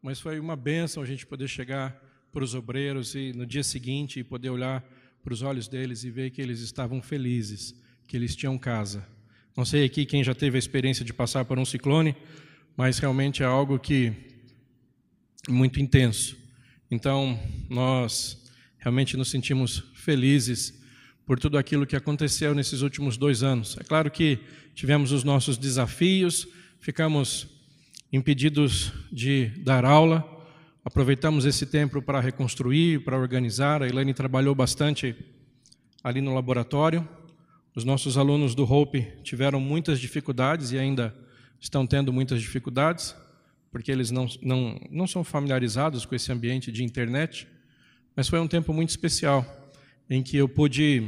Mas 0.00 0.20
foi 0.20 0.38
uma 0.38 0.54
bênção 0.54 1.02
a 1.02 1.06
gente 1.06 1.26
poder 1.26 1.48
chegar 1.48 2.00
para 2.30 2.44
os 2.44 2.54
obreiros 2.54 3.16
e 3.16 3.32
no 3.32 3.44
dia 3.44 3.64
seguinte 3.64 4.22
poder 4.22 4.50
olhar 4.50 4.84
para 5.20 5.34
os 5.34 5.42
olhos 5.42 5.66
deles 5.66 6.04
e 6.04 6.10
ver 6.10 6.30
que 6.30 6.40
eles 6.40 6.60
estavam 6.60 7.02
felizes, 7.02 7.74
que 8.06 8.16
eles 8.16 8.36
tinham 8.36 8.56
casa. 8.56 9.15
Não 9.56 9.64
sei 9.64 9.86
aqui 9.86 10.04
quem 10.04 10.22
já 10.22 10.34
teve 10.34 10.56
a 10.56 10.58
experiência 10.58 11.02
de 11.02 11.14
passar 11.14 11.46
por 11.46 11.58
um 11.58 11.64
ciclone, 11.64 12.14
mas 12.76 12.98
realmente 12.98 13.42
é 13.42 13.46
algo 13.46 13.78
que 13.78 14.12
é 15.48 15.50
muito 15.50 15.80
intenso. 15.80 16.36
Então, 16.90 17.40
nós 17.70 18.50
realmente 18.76 19.16
nos 19.16 19.30
sentimos 19.30 19.82
felizes 19.94 20.78
por 21.24 21.38
tudo 21.38 21.56
aquilo 21.56 21.86
que 21.86 21.96
aconteceu 21.96 22.54
nesses 22.54 22.82
últimos 22.82 23.16
dois 23.16 23.42
anos. 23.42 23.78
É 23.80 23.82
claro 23.82 24.10
que 24.10 24.38
tivemos 24.74 25.10
os 25.10 25.24
nossos 25.24 25.56
desafios, 25.56 26.46
ficamos 26.78 27.48
impedidos 28.12 28.92
de 29.10 29.46
dar 29.64 29.86
aula, 29.86 30.22
aproveitamos 30.84 31.46
esse 31.46 31.64
tempo 31.64 32.02
para 32.02 32.20
reconstruir, 32.20 33.02
para 33.04 33.18
organizar. 33.18 33.82
A 33.82 33.88
Elaine 33.88 34.12
trabalhou 34.12 34.54
bastante 34.54 35.16
ali 36.04 36.20
no 36.20 36.34
laboratório. 36.34 37.08
Os 37.76 37.84
nossos 37.84 38.16
alunos 38.16 38.54
do 38.54 38.64
Hope 38.64 39.06
tiveram 39.22 39.60
muitas 39.60 40.00
dificuldades 40.00 40.72
e 40.72 40.78
ainda 40.78 41.14
estão 41.60 41.86
tendo 41.86 42.10
muitas 42.10 42.40
dificuldades, 42.40 43.14
porque 43.70 43.92
eles 43.92 44.10
não, 44.10 44.26
não, 44.40 44.80
não 44.90 45.06
são 45.06 45.22
familiarizados 45.22 46.06
com 46.06 46.14
esse 46.14 46.32
ambiente 46.32 46.72
de 46.72 46.82
internet. 46.82 47.46
Mas 48.16 48.28
foi 48.30 48.40
um 48.40 48.48
tempo 48.48 48.72
muito 48.72 48.88
especial 48.88 49.44
em 50.08 50.22
que 50.22 50.38
eu 50.38 50.48
pude 50.48 51.06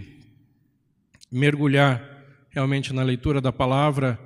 mergulhar 1.32 2.02
realmente 2.50 2.92
na 2.92 3.02
leitura 3.02 3.40
da 3.40 3.50
palavra 3.50 4.20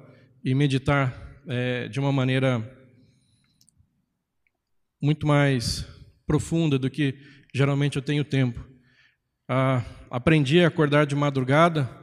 e 0.45 0.53
meditar 0.53 1.41
é, 1.47 1.87
de 1.87 2.01
uma 2.01 2.11
maneira 2.11 2.59
muito 5.01 5.29
mais 5.29 5.87
profunda 6.27 6.77
do 6.77 6.91
que 6.91 7.15
geralmente 7.55 7.95
eu 7.95 8.03
tenho 8.03 8.25
tempo. 8.25 8.67
Ah, 9.49 9.85
aprendi 10.11 10.61
a 10.61 10.67
acordar 10.67 11.07
de 11.07 11.15
madrugada 11.15 12.02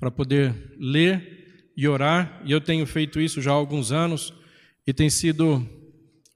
para 0.00 0.10
poder 0.10 0.54
ler 0.78 1.70
e 1.76 1.86
orar, 1.86 2.42
e 2.44 2.50
eu 2.50 2.60
tenho 2.60 2.86
feito 2.86 3.20
isso 3.20 3.40
já 3.40 3.50
há 3.50 3.54
alguns 3.54 3.92
anos 3.92 4.32
e 4.86 4.94
tem 4.94 5.10
sido 5.10 5.64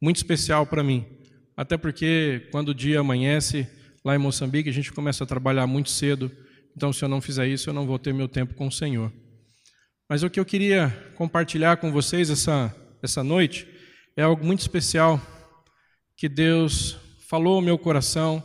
muito 0.00 0.16
especial 0.16 0.66
para 0.66 0.84
mim. 0.84 1.04
Até 1.56 1.78
porque 1.78 2.46
quando 2.52 2.68
o 2.68 2.74
dia 2.74 3.00
amanhece 3.00 3.66
lá 4.04 4.14
em 4.14 4.18
Moçambique, 4.18 4.68
a 4.68 4.72
gente 4.72 4.92
começa 4.92 5.24
a 5.24 5.26
trabalhar 5.26 5.66
muito 5.66 5.90
cedo, 5.90 6.30
então 6.76 6.92
se 6.92 7.02
eu 7.02 7.08
não 7.08 7.22
fizer 7.22 7.48
isso, 7.48 7.70
eu 7.70 7.74
não 7.74 7.86
vou 7.86 7.98
ter 7.98 8.12
meu 8.12 8.28
tempo 8.28 8.54
com 8.54 8.66
o 8.66 8.72
Senhor. 8.72 9.10
Mas 10.08 10.22
o 10.22 10.28
que 10.28 10.38
eu 10.38 10.44
queria 10.44 10.90
compartilhar 11.16 11.78
com 11.78 11.90
vocês 11.90 12.28
essa, 12.28 12.74
essa 13.02 13.24
noite 13.24 13.66
é 14.16 14.22
algo 14.22 14.44
muito 14.44 14.60
especial 14.60 15.20
que 16.16 16.28
Deus 16.28 16.98
falou 17.28 17.56
ao 17.56 17.62
meu 17.62 17.78
coração, 17.78 18.42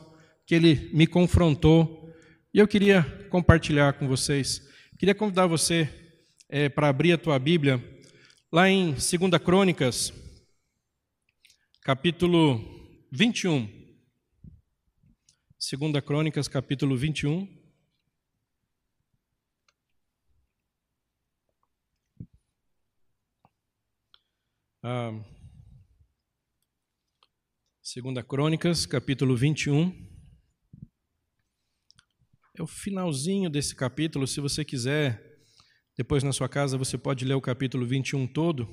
que 0.47 0.55
Ele 0.55 0.89
me 0.93 1.05
confrontou, 1.05 2.09
e 2.53 2.59
eu 2.59 2.67
queria 2.67 3.03
compartilhar 3.29 3.93
com 3.93 4.07
vocês. 4.07 4.67
Queria 4.99 5.15
convidar 5.15 5.47
você 5.47 5.87
é, 6.49 6.67
para 6.67 6.89
abrir 6.89 7.13
a 7.13 7.17
tua 7.17 7.39
Bíblia, 7.39 7.81
lá 8.51 8.67
em 8.67 8.91
2 8.91 9.07
Crônicas, 9.41 10.11
capítulo 11.81 12.59
21. 13.09 13.65
2 15.57 16.03
Crônicas, 16.05 16.49
capítulo 16.49 16.97
21. 16.97 17.47
Ah, 24.83 25.17
Segunda 27.81 28.21
Crônicas, 28.21 28.85
capítulo 28.85 29.37
21. 29.37 30.08
É 32.59 32.63
o 32.63 32.67
finalzinho 32.67 33.49
desse 33.49 33.73
capítulo. 33.73 34.27
Se 34.27 34.41
você 34.41 34.65
quiser, 34.65 35.39
depois 35.97 36.23
na 36.23 36.33
sua 36.33 36.49
casa, 36.49 36.77
você 36.77 36.97
pode 36.97 37.23
ler 37.23 37.35
o 37.35 37.41
capítulo 37.41 37.85
21 37.85 38.27
todo. 38.27 38.67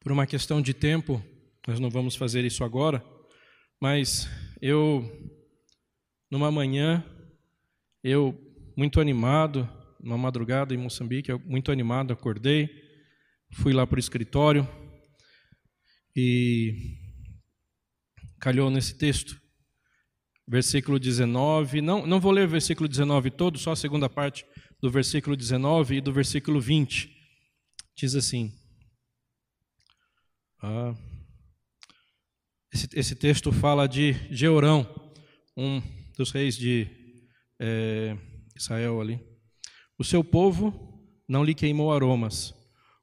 Por 0.00 0.10
uma 0.10 0.26
questão 0.26 0.60
de 0.60 0.74
tempo, 0.74 1.24
nós 1.64 1.78
não 1.78 1.88
vamos 1.88 2.16
fazer 2.16 2.44
isso 2.44 2.64
agora, 2.64 3.04
mas 3.80 4.28
eu, 4.60 5.08
numa 6.28 6.50
manhã, 6.50 7.04
eu, 8.02 8.36
muito 8.76 9.00
animado, 9.00 9.68
numa 10.00 10.18
madrugada 10.18 10.74
em 10.74 10.78
Moçambique, 10.78 11.32
muito 11.46 11.70
animado, 11.70 12.12
acordei, 12.12 12.68
fui 13.52 13.72
lá 13.72 13.86
para 13.86 13.96
o 13.96 14.00
escritório 14.00 14.68
e 16.16 16.98
calhou 18.40 18.70
nesse 18.70 18.98
texto, 18.98 19.40
versículo 20.46 20.98
19. 20.98 21.80
Não, 21.80 22.06
não 22.06 22.20
vou 22.20 22.32
ler 22.32 22.46
o 22.46 22.50
versículo 22.50 22.88
19 22.88 23.30
todo, 23.30 23.58
só 23.58 23.72
a 23.72 23.76
segunda 23.76 24.08
parte 24.08 24.44
do 24.80 24.90
versículo 24.90 25.36
19 25.36 25.96
e 25.96 26.00
do 26.00 26.12
versículo 26.12 26.60
20. 26.60 27.10
Diz 27.96 28.14
assim. 28.14 28.52
Ah, 30.62 30.94
esse, 32.72 32.88
esse, 32.94 33.14
texto 33.14 33.52
fala 33.52 33.86
de 33.86 34.14
Georão, 34.30 35.12
um 35.56 35.80
dos 36.16 36.30
reis 36.30 36.56
de 36.56 36.88
é, 37.60 38.16
Israel 38.56 39.00
ali. 39.00 39.20
O 39.98 40.04
seu 40.04 40.24
povo 40.24 41.06
não 41.28 41.44
lhe 41.44 41.54
queimou 41.54 41.92
aromas, 41.92 42.54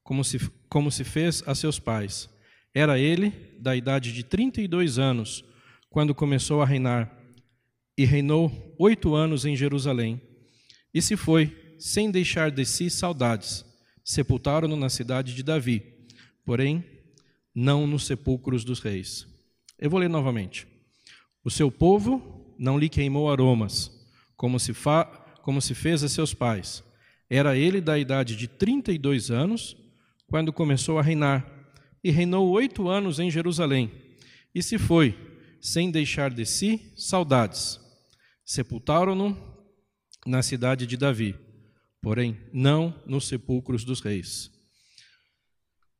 como 0.04 0.24
se, 0.24 0.40
como 0.70 0.92
se 0.92 1.04
fez 1.04 1.44
a 1.48 1.56
seus 1.56 1.80
pais. 1.80 2.30
Era 2.74 3.00
ele 3.00 3.30
da 3.60 3.76
idade 3.76 4.12
de 4.12 4.24
32 4.24 5.00
anos, 5.00 5.44
quando 5.90 6.16
começou 6.16 6.62
a 6.62 6.66
reinar, 6.66 7.21
e 8.02 8.06
reinou 8.06 8.76
oito 8.80 9.14
anos 9.14 9.46
em 9.46 9.56
Jerusalém. 9.56 10.20
E 10.92 11.00
se 11.04 11.16
foi, 11.16 11.76
sem 11.78 12.10
deixar 12.10 12.50
de 12.50 12.66
si 12.66 12.90
saudades. 12.90 13.64
Sepultaram-no 14.04 14.76
na 14.76 14.90
cidade 14.90 15.36
de 15.36 15.44
Davi, 15.44 15.84
porém, 16.44 16.84
não 17.54 17.86
nos 17.86 18.08
sepulcros 18.08 18.64
dos 18.64 18.80
reis. 18.80 19.28
Eu 19.78 19.88
vou 19.88 20.00
ler 20.00 20.10
novamente. 20.10 20.66
O 21.44 21.52
seu 21.52 21.72
povo 21.72 22.56
não 22.58 22.80
lhe 22.80 22.90
queimou 22.90 23.32
aromas, 23.32 23.92
como 24.36 24.60
se, 24.60 24.74
fa, 24.74 25.06
como 25.44 25.62
se 25.62 25.76
fez 25.76 26.04
a 26.04 26.10
seus 26.10 26.34
pais. 26.34 26.84
Era 27.30 27.56
ele 27.56 27.80
da 27.80 28.00
idade 28.00 28.36
de 28.36 28.48
32 28.48 29.30
anos, 29.30 29.78
quando 30.26 30.52
começou 30.52 30.98
a 30.98 31.04
reinar 31.04 31.46
e 32.04 32.10
reinou 32.10 32.50
oito 32.50 32.90
anos 32.90 33.20
em 33.20 33.30
Jerusalém, 33.30 33.92
e 34.56 34.64
se 34.64 34.80
foi, 34.80 35.16
sem 35.62 35.92
deixar 35.92 36.32
de 36.32 36.48
si 36.48 36.92
saudades. 36.96 37.81
Sepultaram-no 38.52 39.38
na 40.26 40.44
cidade 40.44 40.86
de 40.86 40.98
Davi, 40.98 41.38
porém 42.02 42.38
não 42.52 42.94
nos 43.06 43.26
sepulcros 43.30 43.86
dos 43.86 44.02
reis. 44.02 44.52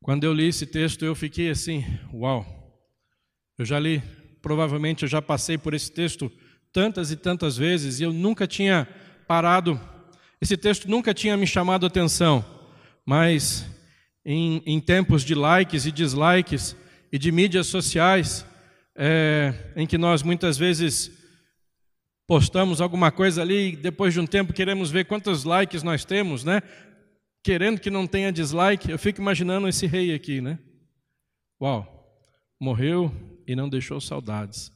Quando 0.04 0.26
eu 0.26 0.34
li 0.34 0.50
esse 0.50 0.66
texto, 0.66 1.06
eu 1.06 1.16
fiquei 1.16 1.50
assim, 1.50 1.86
uau! 2.14 2.46
Eu 3.58 3.64
já 3.64 3.80
li, 3.80 4.04
provavelmente 4.42 5.04
eu 5.04 5.08
já 5.08 5.22
passei 5.22 5.58
por 5.58 5.74
esse 5.74 5.90
texto 5.94 6.30
tantas 6.74 7.10
e 7.10 7.16
tantas 7.16 7.56
vezes 7.56 8.02
e 8.02 8.04
eu 8.04 8.12
nunca 8.12 8.46
tinha 8.46 8.86
parado, 9.26 9.80
esse 10.42 10.58
texto 10.58 10.90
nunca 10.90 11.14
tinha 11.14 11.38
me 11.38 11.48
chamado 11.48 11.86
a 11.86 11.88
atenção, 11.88 12.44
mas 13.06 13.66
em, 14.26 14.62
em 14.66 14.82
tempos 14.82 15.24
de 15.24 15.34
likes 15.34 15.86
e 15.86 15.92
dislikes 15.92 16.76
e 17.14 17.18
de 17.18 17.32
mídias 17.32 17.68
sociais, 17.68 18.46
é, 18.94 19.72
em 19.74 19.88
que 19.88 19.98
nós 19.98 20.22
muitas 20.22 20.58
vezes 20.58 21.21
postamos 22.28 22.82
alguma 22.82 23.12
coisa 23.12 23.42
ali 23.42 23.74
e 23.74 23.76
depois 23.76 24.14
de 24.14 24.20
um 24.20 24.28
tempo 24.28 24.54
queremos 24.54 24.90
ver 24.90 25.06
quantos 25.06 25.44
likes 25.44 25.84
nós 25.84 26.06
temos, 26.06 26.44
né? 26.44 26.62
Querendo 27.44 27.80
que 27.80 27.90
não 27.90 28.06
tenha 28.08 28.32
dislike, 28.32 28.90
eu 28.90 29.00
fico 29.00 29.20
imaginando 29.20 29.68
esse 29.68 29.86
rei 29.86 30.14
aqui, 30.14 30.42
né? 30.42 30.60
Uau, 31.62 32.18
morreu 32.60 33.12
e 33.48 33.56
não 33.56 33.70
deixou 33.70 34.00
saudades. 34.00 34.72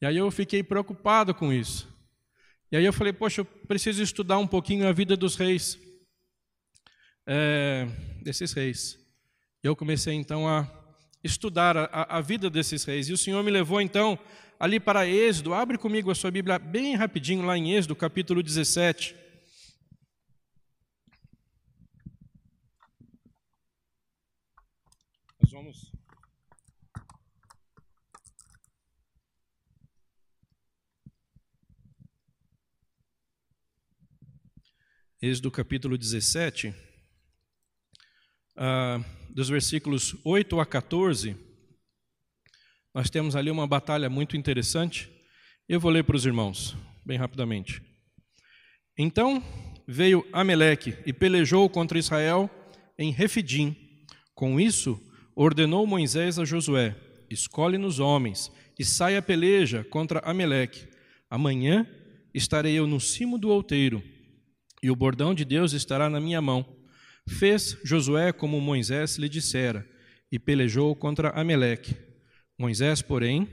E 0.00 0.06
aí 0.06 0.16
eu 0.16 0.30
fiquei 0.30 0.62
preocupado 0.62 1.34
com 1.34 1.52
isso. 1.52 1.88
E 2.70 2.76
aí 2.76 2.84
eu 2.84 2.92
falei, 2.92 3.12
poxa, 3.12 3.42
eu 3.42 3.44
preciso 3.44 4.02
estudar 4.02 4.38
um 4.38 4.46
pouquinho 4.46 4.88
a 4.88 4.92
vida 4.92 5.16
dos 5.16 5.36
reis 5.36 5.78
é, 7.26 7.86
desses 8.22 8.52
reis. 8.52 8.98
Eu 9.62 9.76
comecei 9.76 10.14
então 10.14 10.48
a 10.48 10.64
estudar 11.22 11.76
a, 11.76 12.18
a, 12.18 12.20
vida 12.20 12.50
desses 12.50 12.84
reis. 12.84 13.08
E 13.08 13.12
o 13.12 13.18
Senhor 13.18 13.42
me 13.42 13.50
levou 13.50 13.80
então 13.80 14.18
ali 14.58 14.80
para 14.80 15.06
Êxodo. 15.06 15.54
Abre 15.54 15.78
comigo 15.78 16.10
a 16.10 16.14
sua 16.14 16.30
Bíblia 16.30 16.58
bem 16.58 16.94
rapidinho 16.94 17.44
lá 17.44 17.56
em 17.56 17.74
Êxodo, 17.74 17.94
capítulo 17.96 18.42
17. 18.42 19.14
Nós 25.40 25.50
vamos. 25.50 25.92
Êxodo 35.20 35.52
capítulo 35.52 35.96
17 35.96 36.74
ah, 38.56 39.00
dos 39.32 39.48
versículos 39.48 40.14
8 40.24 40.60
a 40.60 40.66
14, 40.66 41.36
nós 42.94 43.08
temos 43.08 43.34
ali 43.34 43.50
uma 43.50 43.66
batalha 43.66 44.10
muito 44.10 44.36
interessante. 44.36 45.10
Eu 45.66 45.80
vou 45.80 45.90
ler 45.90 46.04
para 46.04 46.16
os 46.16 46.26
irmãos, 46.26 46.76
bem 47.04 47.16
rapidamente. 47.16 47.82
Então 48.96 49.42
veio 49.88 50.26
Ameleque 50.32 50.94
e 51.06 51.12
pelejou 51.12 51.68
contra 51.70 51.98
Israel 51.98 52.50
em 52.98 53.10
Refidim. 53.10 53.74
Com 54.34 54.60
isso, 54.60 55.00
ordenou 55.34 55.86
Moisés 55.86 56.38
a 56.38 56.44
Josué: 56.44 56.94
Escolhe-nos 57.30 57.98
homens 57.98 58.52
e 58.78 58.84
saia 58.84 59.20
a 59.20 59.22
peleja 59.22 59.82
contra 59.84 60.20
Ameleque. 60.20 60.86
Amanhã 61.30 61.86
estarei 62.34 62.74
eu 62.74 62.86
no 62.86 63.00
cimo 63.00 63.38
do 63.38 63.48
outeiro, 63.48 64.02
e 64.82 64.90
o 64.90 64.96
bordão 64.96 65.34
de 65.34 65.44
Deus 65.46 65.72
estará 65.72 66.10
na 66.10 66.20
minha 66.20 66.42
mão. 66.42 66.81
Fez 67.28 67.78
Josué 67.84 68.32
como 68.32 68.60
Moisés 68.60 69.16
lhe 69.16 69.28
dissera, 69.28 69.88
e 70.30 70.38
pelejou 70.38 70.94
contra 70.96 71.30
Ameleque. 71.30 71.96
Moisés, 72.58 73.02
porém, 73.02 73.48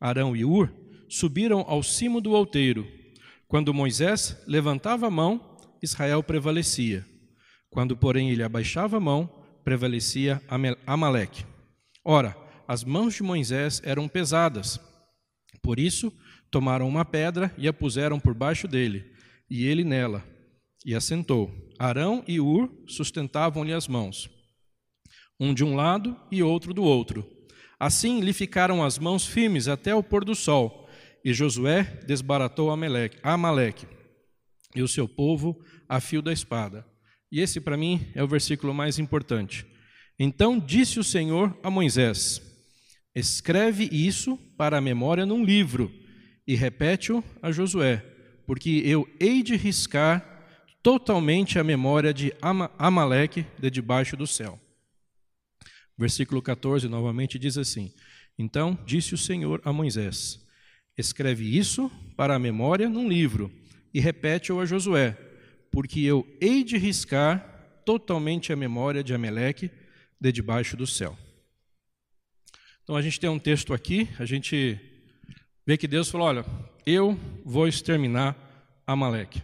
Arão 0.00 0.36
e 0.36 0.44
Ur 0.44 0.72
subiram 1.08 1.64
ao 1.66 1.82
cimo 1.82 2.20
do 2.20 2.30
outeiro. 2.32 2.86
Quando 3.48 3.74
Moisés 3.74 4.40
levantava 4.46 5.08
a 5.08 5.10
mão, 5.10 5.58
Israel 5.82 6.22
prevalecia. 6.22 7.04
Quando, 7.68 7.96
porém, 7.96 8.30
ele 8.30 8.42
abaixava 8.42 8.96
a 8.96 9.00
mão, 9.00 9.28
prevalecia 9.64 10.40
Amaleque. 10.86 11.44
Ora, 12.04 12.36
as 12.66 12.84
mãos 12.84 13.14
de 13.14 13.22
Moisés 13.22 13.82
eram 13.84 14.08
pesadas. 14.08 14.78
Por 15.62 15.78
isso, 15.78 16.12
tomaram 16.50 16.88
uma 16.88 17.04
pedra 17.04 17.52
e 17.58 17.66
a 17.68 17.72
puseram 17.72 18.18
por 18.18 18.34
baixo 18.34 18.66
dele, 18.66 19.04
e 19.48 19.66
ele 19.66 19.84
nela, 19.84 20.24
e 20.84 20.94
assentou. 20.94 21.69
Arão 21.80 22.22
e 22.28 22.38
Ur 22.38 22.70
sustentavam-lhe 22.86 23.72
as 23.72 23.88
mãos, 23.88 24.28
um 25.40 25.54
de 25.54 25.64
um 25.64 25.74
lado 25.74 26.14
e 26.30 26.42
outro 26.42 26.74
do 26.74 26.82
outro. 26.82 27.26
Assim 27.78 28.20
lhe 28.20 28.34
ficaram 28.34 28.84
as 28.84 28.98
mãos 28.98 29.24
firmes 29.24 29.66
até 29.66 29.94
o 29.94 30.02
pôr 30.02 30.22
do 30.22 30.34
sol, 30.34 30.86
e 31.24 31.32
Josué 31.32 31.84
desbaratou 32.06 32.70
Amaleque 32.70 33.86
e 34.76 34.82
o 34.82 34.88
seu 34.88 35.08
povo 35.08 35.58
a 35.88 36.00
fio 36.00 36.20
da 36.20 36.30
espada. 36.30 36.86
E 37.32 37.40
esse, 37.40 37.58
para 37.58 37.78
mim, 37.78 38.08
é 38.14 38.22
o 38.22 38.28
versículo 38.28 38.74
mais 38.74 38.98
importante. 38.98 39.64
Então 40.18 40.58
disse 40.58 41.00
o 41.00 41.04
Senhor 41.04 41.58
a 41.62 41.70
Moisés: 41.70 42.42
Escreve 43.14 43.88
isso 43.90 44.36
para 44.58 44.76
a 44.76 44.82
memória 44.82 45.24
num 45.24 45.42
livro 45.42 45.90
e 46.46 46.54
repete-o 46.54 47.24
a 47.40 47.50
Josué, 47.50 48.04
porque 48.46 48.82
eu 48.84 49.08
hei 49.18 49.42
de 49.42 49.56
riscar 49.56 50.29
totalmente 50.82 51.58
a 51.58 51.64
memória 51.64 52.12
de 52.12 52.32
Amaleque 52.78 53.46
de 53.58 53.70
debaixo 53.70 54.16
do 54.16 54.26
céu. 54.26 54.58
Versículo 55.96 56.40
14 56.40 56.88
novamente 56.88 57.38
diz 57.38 57.58
assim: 57.58 57.92
Então 58.38 58.78
disse 58.86 59.14
o 59.14 59.18
Senhor 59.18 59.60
a 59.64 59.72
Moisés: 59.72 60.40
Escreve 60.96 61.56
isso 61.56 61.90
para 62.16 62.34
a 62.34 62.38
memória 62.38 62.88
num 62.88 63.08
livro 63.08 63.52
e 63.92 64.00
repete-o 64.00 64.60
a 64.60 64.64
Josué, 64.66 65.16
porque 65.70 66.00
eu 66.00 66.26
hei 66.40 66.64
de 66.64 66.78
riscar 66.78 67.82
totalmente 67.84 68.52
a 68.52 68.56
memória 68.56 69.04
de 69.04 69.12
Amaleque 69.12 69.70
de 70.20 70.32
debaixo 70.32 70.76
do 70.76 70.86
céu. 70.86 71.16
Então 72.82 72.96
a 72.96 73.02
gente 73.02 73.20
tem 73.20 73.30
um 73.30 73.38
texto 73.38 73.74
aqui, 73.74 74.08
a 74.18 74.24
gente 74.24 74.80
vê 75.66 75.76
que 75.76 75.86
Deus 75.86 76.08
falou: 76.08 76.26
Olha, 76.26 76.44
eu 76.86 77.18
vou 77.44 77.68
exterminar 77.68 78.36
Amaleque. 78.86 79.42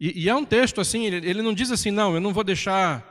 E, 0.00 0.24
e 0.24 0.28
é 0.28 0.34
um 0.34 0.44
texto 0.44 0.80
assim, 0.80 1.06
ele, 1.06 1.28
ele, 1.28 1.42
não 1.42 1.54
diz 1.54 1.70
assim, 1.70 1.90
não, 1.90 2.14
eu 2.14 2.20
não 2.20 2.32
vou 2.32 2.44
deixar. 2.44 3.04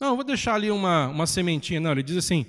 Não, 0.00 0.10
eu 0.10 0.16
vou 0.16 0.24
deixar 0.24 0.54
ali 0.54 0.70
uma, 0.70 1.08
uma 1.08 1.26
sementinha. 1.26 1.80
Não, 1.80 1.92
ele 1.92 2.02
diz 2.02 2.16
assim, 2.16 2.46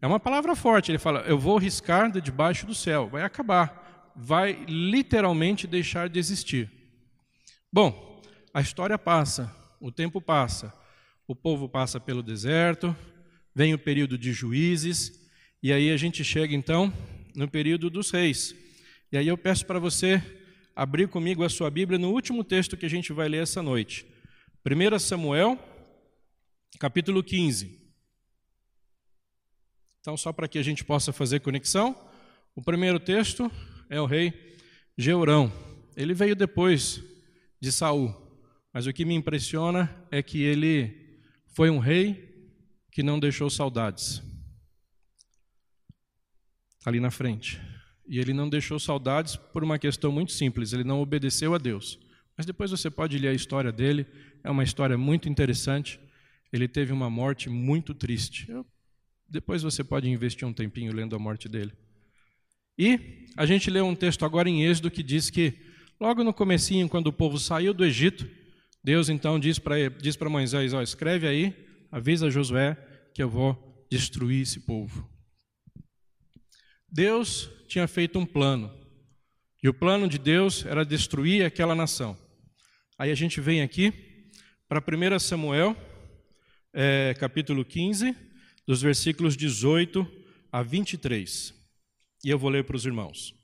é 0.00 0.06
uma 0.06 0.20
palavra 0.20 0.54
forte. 0.56 0.90
Ele 0.90 0.98
fala, 0.98 1.20
eu 1.20 1.38
vou 1.38 1.58
riscar 1.58 2.10
de 2.10 2.20
debaixo 2.20 2.66
do 2.66 2.74
céu, 2.74 3.08
vai 3.08 3.22
acabar. 3.22 4.12
vai 4.16 4.64
literalmente 4.68 5.66
deixar 5.66 6.08
de 6.08 6.18
existir. 6.18 6.70
Bom, 7.72 8.22
a 8.52 8.60
história 8.60 8.96
passa, 8.96 9.54
o 9.80 9.90
tempo 9.90 10.20
passa, 10.20 10.72
o 11.26 11.34
povo 11.34 11.68
passa 11.68 11.98
pelo 11.98 12.22
deserto, 12.22 12.94
vem 13.54 13.74
o 13.74 13.78
período 13.78 14.16
de 14.16 14.32
juízes, 14.32 15.12
e 15.62 15.72
aí 15.72 15.90
a 15.90 15.96
gente 15.96 16.22
chega 16.22 16.54
então 16.54 16.92
no 17.34 17.48
período 17.48 17.90
dos 17.90 18.10
reis. 18.10 18.54
E 19.10 19.16
aí 19.16 19.26
eu 19.26 19.36
peço 19.36 19.66
para 19.66 19.78
você 19.78 20.22
abrir 20.74 21.08
comigo 21.08 21.44
a 21.44 21.48
sua 21.48 21.70
Bíblia 21.70 21.98
no 21.98 22.10
último 22.10 22.42
texto 22.42 22.76
que 22.76 22.86
a 22.86 22.90
gente 22.90 23.12
vai 23.12 23.28
ler 23.28 23.42
essa 23.42 23.62
noite. 23.62 24.06
1 24.64 24.98
Samuel, 24.98 25.58
capítulo 26.78 27.22
15. 27.22 27.80
Então, 30.00 30.16
só 30.16 30.32
para 30.32 30.48
que 30.48 30.58
a 30.58 30.62
gente 30.62 30.84
possa 30.84 31.12
fazer 31.12 31.40
conexão, 31.40 31.96
o 32.54 32.62
primeiro 32.62 32.98
texto 32.98 33.50
é 33.88 34.00
o 34.00 34.06
rei 34.06 34.56
Jeurão. 34.98 35.52
Ele 35.96 36.12
veio 36.12 36.34
depois 36.34 37.02
de 37.60 37.70
Saul, 37.70 38.14
mas 38.72 38.86
o 38.86 38.92
que 38.92 39.04
me 39.04 39.14
impressiona 39.14 40.06
é 40.10 40.22
que 40.22 40.42
ele 40.42 41.20
foi 41.54 41.70
um 41.70 41.78
rei 41.78 42.52
que 42.90 43.02
não 43.02 43.18
deixou 43.18 43.48
saudades. 43.48 44.22
Está 46.78 46.90
ali 46.90 47.00
na 47.00 47.10
frente. 47.10 47.60
E 48.06 48.18
ele 48.18 48.32
não 48.32 48.48
deixou 48.48 48.78
saudades 48.78 49.36
por 49.36 49.64
uma 49.64 49.78
questão 49.78 50.12
muito 50.12 50.32
simples, 50.32 50.72
ele 50.72 50.84
não 50.84 51.00
obedeceu 51.00 51.54
a 51.54 51.58
Deus. 51.58 51.98
Mas 52.36 52.46
depois 52.46 52.70
você 52.70 52.90
pode 52.90 53.18
ler 53.18 53.28
a 53.28 53.32
história 53.32 53.72
dele, 53.72 54.06
é 54.42 54.50
uma 54.50 54.64
história 54.64 54.98
muito 54.98 55.28
interessante. 55.28 56.00
Ele 56.52 56.68
teve 56.68 56.92
uma 56.92 57.08
morte 57.08 57.48
muito 57.48 57.94
triste. 57.94 58.50
Eu, 58.50 58.66
depois 59.28 59.62
você 59.62 59.82
pode 59.82 60.08
investir 60.08 60.46
um 60.46 60.52
tempinho 60.52 60.92
lendo 60.92 61.16
a 61.16 61.18
morte 61.18 61.48
dele. 61.48 61.72
E 62.78 63.26
a 63.36 63.46
gente 63.46 63.70
lê 63.70 63.80
um 63.80 63.94
texto 63.94 64.24
agora 64.24 64.48
em 64.48 64.64
Êxodo 64.64 64.90
que 64.90 65.02
diz 65.02 65.30
que 65.30 65.54
logo 65.98 66.24
no 66.24 66.34
comecinho, 66.34 66.88
quando 66.88 67.06
o 67.06 67.12
povo 67.12 67.38
saiu 67.38 67.72
do 67.72 67.84
Egito, 67.84 68.28
Deus 68.82 69.08
então 69.08 69.38
diz 69.38 69.58
para 69.58 69.88
diz 69.88 70.16
para 70.16 70.28
Moisés, 70.28 70.74
ó, 70.74 70.82
escreve 70.82 71.26
aí, 71.26 71.54
avisa 71.90 72.30
Josué 72.30 72.76
que 73.14 73.22
eu 73.22 73.28
vou 73.28 73.86
destruir 73.90 74.42
esse 74.42 74.60
povo. 74.60 75.08
Deus 76.90 77.48
tinha 77.74 77.88
feito 77.88 78.20
um 78.20 78.24
plano. 78.24 78.72
E 79.60 79.68
o 79.68 79.74
plano 79.74 80.08
de 80.08 80.16
Deus 80.16 80.64
era 80.64 80.84
destruir 80.84 81.44
aquela 81.44 81.74
nação. 81.74 82.16
Aí 82.96 83.10
a 83.10 83.16
gente 83.16 83.40
vem 83.40 83.62
aqui 83.62 84.30
para 84.68 84.80
1 84.80 85.18
Samuel, 85.18 85.76
é, 86.72 87.14
capítulo 87.18 87.64
15, 87.64 88.16
dos 88.64 88.80
versículos 88.80 89.36
18 89.36 90.06
a 90.52 90.62
23. 90.62 91.52
E 92.22 92.30
eu 92.30 92.38
vou 92.38 92.48
ler 92.48 92.62
para 92.62 92.76
os 92.76 92.86
irmãos. 92.86 93.34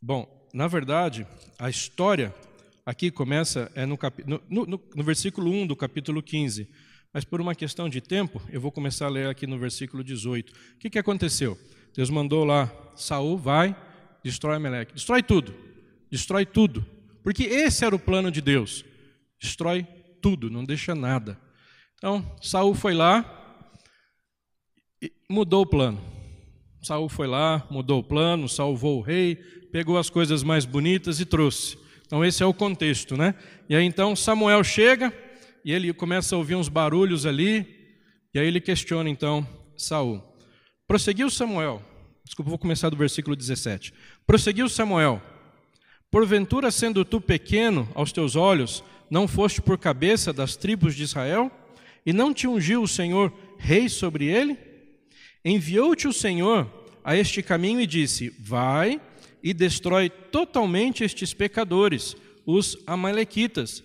Bom, 0.00 0.50
na 0.52 0.66
verdade, 0.66 1.24
a 1.60 1.70
história 1.70 2.34
aqui 2.84 3.08
começa 3.08 3.70
é 3.76 3.86
no, 3.86 3.96
cap... 3.96 4.20
no, 4.26 4.42
no, 4.48 4.66
no 4.66 5.04
versículo 5.04 5.48
1 5.48 5.68
do 5.68 5.76
capítulo 5.76 6.24
15. 6.24 6.68
Mas 7.12 7.24
por 7.24 7.40
uma 7.40 7.54
questão 7.54 7.88
de 7.88 8.00
tempo, 8.00 8.40
eu 8.50 8.60
vou 8.60 8.72
começar 8.72 9.06
a 9.06 9.10
ler 9.10 9.28
aqui 9.28 9.46
no 9.46 9.58
versículo 9.58 10.02
18. 10.02 10.50
O 10.50 10.78
que, 10.78 10.90
que 10.90 10.98
aconteceu? 10.98 11.58
Deus 11.94 12.08
mandou 12.08 12.44
lá, 12.44 12.72
Saul, 12.96 13.36
vai, 13.36 13.76
destrói 14.24 14.56
Amaleque. 14.56 14.94
Destrói 14.94 15.22
tudo. 15.22 15.54
Destrói 16.10 16.46
tudo. 16.46 16.86
Porque 17.22 17.44
esse 17.44 17.84
era 17.84 17.94
o 17.94 17.98
plano 17.98 18.30
de 18.30 18.40
Deus. 18.40 18.84
Destrói 19.40 19.86
tudo, 20.22 20.50
não 20.50 20.64
deixa 20.64 20.94
nada. 20.94 21.38
Então, 21.96 22.34
Saul 22.40 22.74
foi 22.74 22.94
lá 22.94 23.24
e 25.02 25.12
mudou 25.28 25.62
o 25.62 25.66
plano. 25.66 26.00
Saul 26.82 27.08
foi 27.08 27.28
lá, 27.28 27.64
mudou 27.70 28.00
o 28.00 28.04
plano, 28.04 28.48
salvou 28.48 28.98
o 28.98 29.02
rei, 29.02 29.36
pegou 29.70 29.96
as 29.96 30.10
coisas 30.10 30.42
mais 30.42 30.64
bonitas 30.64 31.20
e 31.20 31.24
trouxe. 31.24 31.78
Então 32.04 32.24
esse 32.24 32.42
é 32.42 32.46
o 32.46 32.52
contexto, 32.52 33.16
né? 33.16 33.34
E 33.68 33.76
aí 33.76 33.84
então 33.84 34.16
Samuel 34.16 34.64
chega, 34.64 35.12
e 35.64 35.72
ele 35.72 35.92
começa 35.92 36.34
a 36.34 36.38
ouvir 36.38 36.54
uns 36.54 36.68
barulhos 36.68 37.26
ali, 37.26 37.66
e 38.34 38.38
aí 38.38 38.46
ele 38.46 38.60
questiona 38.60 39.08
então 39.08 39.46
Saul. 39.76 40.22
Prosseguiu 40.86 41.30
Samuel, 41.30 41.82
desculpa, 42.24 42.50
vou 42.50 42.58
começar 42.58 42.88
do 42.88 42.96
versículo 42.96 43.36
17. 43.36 43.92
Prosseguiu 44.26 44.68
Samuel: 44.68 45.22
Porventura, 46.10 46.70
sendo 46.70 47.04
tu 47.04 47.20
pequeno 47.20 47.88
aos 47.94 48.12
teus 48.12 48.36
olhos, 48.36 48.82
não 49.10 49.28
foste 49.28 49.60
por 49.60 49.78
cabeça 49.78 50.32
das 50.32 50.56
tribos 50.56 50.94
de 50.94 51.02
Israel? 51.02 51.50
E 52.04 52.12
não 52.12 52.34
te 52.34 52.48
ungiu 52.48 52.82
o 52.82 52.88
Senhor 52.88 53.32
rei 53.58 53.88
sobre 53.88 54.26
ele? 54.26 54.58
Enviou-te 55.44 56.08
o 56.08 56.12
Senhor 56.12 56.68
a 57.04 57.16
este 57.16 57.42
caminho 57.42 57.80
e 57.80 57.86
disse: 57.86 58.34
Vai 58.38 59.00
e 59.42 59.52
destrói 59.52 60.08
totalmente 60.08 61.04
estes 61.04 61.34
pecadores, 61.34 62.16
os 62.46 62.78
Amalequitas, 62.86 63.82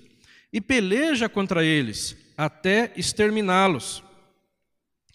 e 0.52 0.62
peleja 0.62 1.28
contra 1.28 1.64
eles 1.64 2.16
até 2.38 2.92
exterminá-los. 2.96 4.04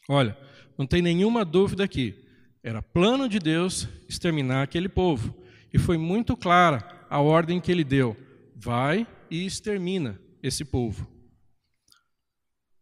Olha, 0.08 0.36
não 0.76 0.86
tem 0.86 1.00
nenhuma 1.00 1.44
dúvida 1.44 1.84
aqui. 1.84 2.14
Era 2.62 2.82
plano 2.82 3.28
de 3.28 3.38
Deus 3.38 3.88
exterminar 4.08 4.62
aquele 4.62 4.88
povo. 4.88 5.34
E 5.72 5.78
foi 5.78 5.96
muito 5.96 6.36
clara 6.36 7.06
a 7.08 7.20
ordem 7.20 7.60
que 7.60 7.70
ele 7.72 7.84
deu: 7.84 8.16
vai 8.54 9.06
e 9.30 9.46
extermina 9.46 10.20
esse 10.42 10.64
povo. 10.64 11.08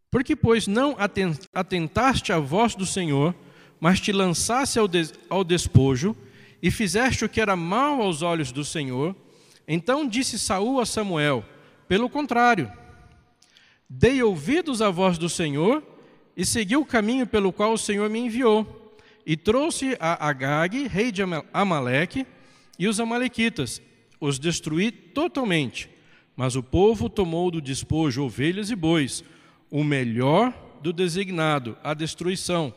Porque, 0.09 0.35
pois, 0.35 0.67
não 0.67 0.97
atentaste 1.53 2.33
à 2.33 2.39
voz 2.39 2.75
do 2.75 2.85
Senhor, 2.85 3.33
mas 3.79 3.99
te 3.99 4.11
lançaste 4.11 4.77
ao, 4.77 4.87
des 4.87 5.13
ao 5.29 5.43
despojo, 5.43 6.15
e 6.61 6.69
fizeste 6.69 7.23
o 7.23 7.29
que 7.29 7.39
era 7.39 7.55
mal 7.55 8.01
aos 8.01 8.21
olhos 8.21 8.51
do 8.51 8.63
Senhor, 8.63 9.15
então 9.67 10.07
disse 10.07 10.37
Saul 10.37 10.79
a 10.79 10.85
Samuel: 10.85 11.45
pelo 11.91 12.09
contrário, 12.09 12.71
dei 13.89 14.23
ouvidos 14.23 14.81
à 14.81 14.89
voz 14.89 15.17
do 15.17 15.27
Senhor 15.27 15.83
e 16.37 16.45
segui 16.45 16.77
o 16.77 16.85
caminho 16.85 17.27
pelo 17.27 17.51
qual 17.51 17.73
o 17.73 17.77
Senhor 17.77 18.09
me 18.09 18.17
enviou. 18.17 18.95
E 19.25 19.35
trouxe 19.35 19.97
a 19.99 20.25
Agag, 20.25 20.87
rei 20.87 21.11
de 21.11 21.21
Amaleque, 21.51 22.25
e 22.79 22.87
os 22.87 22.97
amalequitas, 22.97 23.81
os 24.21 24.39
destruí 24.39 24.89
totalmente. 24.89 25.89
Mas 26.33 26.55
o 26.55 26.63
povo 26.63 27.09
tomou 27.09 27.51
do 27.51 27.59
despojo 27.59 28.23
ovelhas 28.23 28.71
e 28.71 28.75
bois, 28.77 29.21
o 29.69 29.83
melhor 29.83 30.53
do 30.81 30.93
designado, 30.93 31.77
a 31.83 31.93
destruição, 31.93 32.73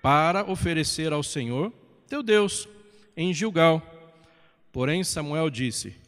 para 0.00 0.50
oferecer 0.50 1.12
ao 1.12 1.22
Senhor, 1.22 1.70
teu 2.08 2.22
Deus, 2.22 2.66
em 3.14 3.34
Gilgal. 3.34 3.82
Porém 4.72 5.04
Samuel 5.04 5.50
disse: 5.50 6.05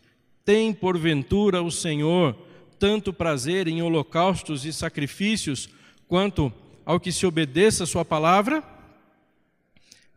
tem 0.48 0.72
porventura 0.72 1.62
o 1.62 1.70
Senhor 1.70 2.34
tanto 2.78 3.12
prazer 3.12 3.68
em 3.68 3.82
holocaustos 3.82 4.64
e 4.64 4.72
sacrifícios, 4.72 5.68
quanto 6.06 6.50
ao 6.86 6.98
que 6.98 7.12
se 7.12 7.26
obedeça 7.26 7.84
a 7.84 7.86
sua 7.86 8.02
palavra? 8.02 8.64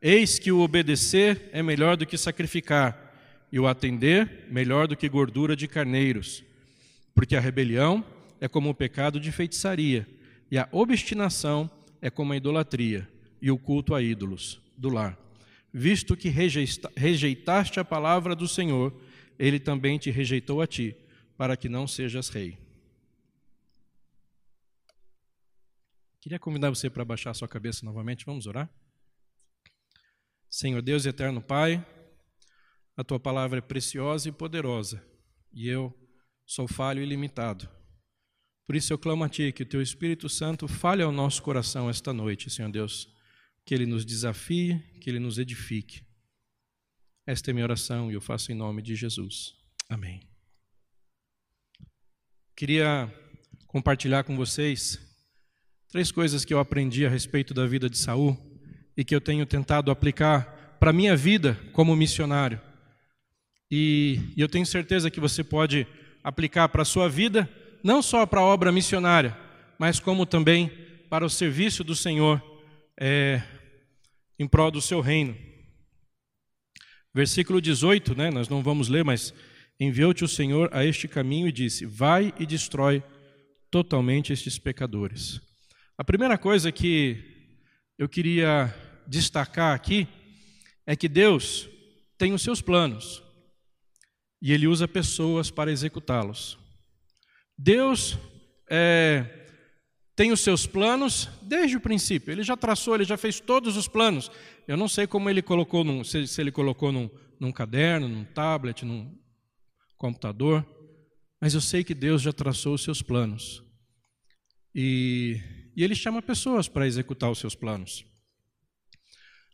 Eis 0.02 0.40
que 0.40 0.50
o 0.50 0.62
obedecer 0.62 1.50
é 1.52 1.62
melhor 1.62 1.98
do 1.98 2.06
que 2.06 2.18
sacrificar, 2.18 3.14
e 3.52 3.60
o 3.60 3.68
atender 3.68 4.46
melhor 4.50 4.88
do 4.88 4.96
que 4.96 5.10
gordura 5.10 5.54
de 5.54 5.68
carneiros. 5.68 6.42
Porque 7.14 7.36
a 7.36 7.42
rebelião 7.42 8.02
é 8.40 8.48
como 8.48 8.70
o 8.70 8.74
pecado 8.74 9.20
de 9.20 9.34
feitiçaria, 9.34 10.08
e 10.50 10.58
a 10.58 10.66
obstinação 10.72 11.70
é 12.02 12.10
como 12.10 12.32
a 12.32 12.38
idolatria, 12.38 13.06
e 13.42 13.52
o 13.52 13.58
culto 13.58 13.94
a 13.94 14.02
ídolos 14.02 14.62
do 14.78 14.88
lar. 14.88 15.18
Visto 15.74 16.16
que 16.16 16.30
rejeitaste 16.96 17.82
a 17.82 17.84
palavra 17.84 18.34
do 18.34 18.48
Senhor, 18.48 18.94
ele 19.38 19.60
também 19.60 19.98
te 19.98 20.10
rejeitou 20.10 20.62
a 20.62 20.68
ti, 20.68 20.96
para 21.38 21.58
que 21.58 21.68
não 21.68 21.88
sejas 21.88 22.30
rei. 22.30 22.58
Queria 26.22 26.38
convidar 26.38 26.70
você 26.70 26.90
para 26.90 27.04
baixar 27.04 27.34
sua 27.34 27.48
cabeça 27.48 27.86
novamente, 27.86 28.26
vamos 28.26 28.46
orar? 28.46 28.70
Senhor 30.50 30.82
Deus 30.82 31.06
eterno 31.06 31.42
Pai, 31.42 31.84
a 32.96 33.04
tua 33.04 33.20
palavra 33.20 33.58
é 33.58 33.62
preciosa 33.62 34.30
e 34.30 34.32
poderosa, 34.32 35.04
e 35.52 35.68
eu 35.68 35.92
sou 36.46 36.68
falho 36.68 37.02
e 37.02 37.06
limitado. 37.06 37.68
Por 38.68 38.76
isso 38.76 38.94
eu 38.94 38.98
clamo 38.98 39.24
a 39.24 39.30
Ti 39.30 39.52
que 39.52 39.64
o 39.64 39.66
Teu 39.66 39.82
Espírito 39.82 40.30
Santo 40.30 40.68
fale 40.68 41.02
ao 41.02 41.12
nosso 41.12 41.42
coração 41.42 41.90
esta 41.90 42.14
noite, 42.14 42.50
Senhor 42.50 42.72
Deus, 42.72 43.08
que 43.66 43.74
Ele 43.74 43.86
nos 43.86 44.06
desafie, 44.06 44.80
que 45.02 45.10
Ele 45.10 45.20
nos 45.20 45.40
edifique. 45.40 46.06
Esta 47.26 47.52
é 47.52 47.54
minha 47.54 47.66
oração 47.66 48.10
e 48.10 48.16
eu 48.16 48.22
faço 48.22 48.52
em 48.52 48.56
nome 48.56 48.82
de 48.82 48.96
Jesus. 48.96 49.54
Amém. 49.88 50.28
Queria 52.56 53.14
compartilhar 53.68 54.24
com 54.24 54.36
vocês 54.36 55.00
três 55.90 56.12
coisas 56.12 56.44
que 56.44 56.54
eu 56.54 56.60
aprendi 56.60 57.06
a 57.06 57.10
respeito 57.10 57.54
da 57.54 57.68
vida 57.68 57.90
de 57.90 57.98
Saul 57.98 58.38
e 58.98 59.04
que 59.04 59.14
eu 59.14 59.22
tenho 59.22 59.46
tentado 59.46 59.92
aplicar 59.92 60.78
para 60.80 60.90
a 60.90 60.94
minha 60.94 61.16
vida 61.16 61.60
como 61.74 61.96
missionário. 61.96 62.60
E, 63.70 64.34
eu 64.36 64.50
tenho 64.50 64.66
certeza 64.66 65.12
que 65.12 65.20
você 65.20 65.44
pode 65.44 65.86
aplicar 66.24 66.70
para 66.70 66.82
a 66.82 66.86
sua 66.86 67.08
vida, 67.08 67.50
não 67.84 68.02
só 68.02 68.26
para 68.26 68.40
a 68.42 68.44
obra 68.44 68.72
missionária, 68.72 69.38
mas 69.78 70.00
como 70.00 70.26
também 70.26 70.70
para 71.10 71.26
o 71.26 71.30
serviço 71.30 71.84
do 71.84 71.96
Senhor 71.96 72.42
é, 73.00 73.42
em 74.40 74.48
prol 74.48 74.72
do 74.72 74.82
seu 74.82 75.02
reino. 75.02 75.51
Versículo 77.14 77.62
18, 77.62 78.16
né? 78.16 78.32
Nós 78.32 78.48
não 78.48 78.64
vamos 78.64 78.88
ler, 78.88 79.04
mas 79.04 79.34
enviou-te 79.80 80.24
o 80.24 80.28
Senhor 80.28 80.70
a 80.72 80.86
este 80.86 81.08
caminho 81.08 81.48
e 81.48 81.52
disse: 81.52 81.86
Vai 81.86 82.34
e 82.40 82.46
destrói 82.46 83.04
totalmente 83.70 84.32
estes 84.32 84.58
pecadores. 84.58 85.42
A 85.98 86.04
primeira 86.04 86.38
coisa 86.38 86.72
que 86.72 87.18
eu 87.98 88.08
queria 88.08 88.74
destacar 89.06 89.76
aqui 89.76 90.08
é 90.86 90.96
que 90.96 91.10
Deus 91.10 91.70
tem 92.18 92.34
os 92.34 92.42
seus 92.42 92.62
planos 92.62 93.22
e 94.42 94.54
Ele 94.54 94.68
usa 94.68 94.88
pessoas 94.88 95.52
para 95.52 95.72
executá-los. 95.72 96.58
Deus 97.58 98.18
é, 98.70 99.41
tem 100.16 100.32
os 100.32 100.42
seus 100.42 100.68
planos 100.68 101.30
desde 101.42 101.78
o 101.78 101.82
princípio. 101.82 102.32
Ele 102.32 102.44
já 102.44 102.58
traçou, 102.58 102.96
ele 102.96 103.04
já 103.04 103.18
fez 103.18 103.40
todos 103.40 103.78
os 103.78 103.88
planos. 103.88 104.32
Eu 104.68 104.78
não 104.78 104.88
sei 104.88 105.08
como 105.08 105.30
ele 105.30 105.42
colocou, 105.42 105.84
num, 105.84 106.04
se, 106.04 106.28
se, 106.28 106.42
ele 106.42 106.52
colocou 106.52 106.92
num, 106.92 107.10
num 107.40 107.52
caderno, 107.52 108.08
num 108.08 108.24
tablet, 108.24 108.86
num 108.86 109.18
computador, 109.98 110.66
mas 111.40 111.54
eu 111.54 111.62
sei 111.62 111.84
que 111.84 111.94
Deus 111.94 112.22
já 112.22 112.32
traçou 112.32 112.74
os 112.74 112.84
seus 112.84 113.02
planos. 113.02 113.64
E, 114.74 115.40
e 115.76 115.84
ele 115.84 115.96
chama 115.96 116.22
pessoas 116.22 116.68
para 116.68 116.88
executar 116.88 117.30
os 117.30 117.40
seus 117.40 117.56
planos. 117.56 118.06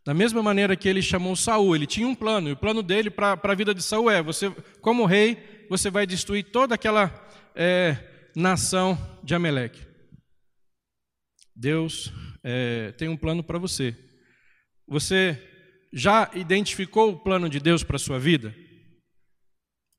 Da 0.05 0.13
mesma 0.13 0.41
maneira 0.41 0.75
que 0.75 0.87
ele 0.87 1.01
chamou 1.01 1.35
Saul, 1.35 1.75
ele 1.75 1.85
tinha 1.85 2.07
um 2.07 2.15
plano, 2.15 2.47
e 2.47 2.53
o 2.53 2.57
plano 2.57 2.81
dele 2.81 3.09
para 3.09 3.39
a 3.41 3.55
vida 3.55 3.73
de 3.73 3.83
Saul 3.83 4.09
é: 4.09 4.21
você, 4.21 4.49
como 4.79 5.05
rei, 5.05 5.65
você 5.69 5.89
vai 5.89 6.07
destruir 6.07 6.45
toda 6.45 6.75
aquela 6.75 7.13
é, 7.53 8.29
nação 8.35 8.97
de 9.23 9.35
Ameleque. 9.35 9.86
Deus 11.59 12.13
é, 12.43 12.91
tem 12.91 13.09
um 13.09 13.17
plano 13.17 13.43
para 13.43 13.57
você. 13.57 13.95
Você 14.87 15.41
já 15.91 16.29
identificou 16.35 17.11
o 17.11 17.17
plano 17.17 17.49
de 17.49 17.59
Deus 17.59 17.83
para 17.83 17.95
a 17.95 17.99
sua 17.99 18.19
vida? 18.19 18.55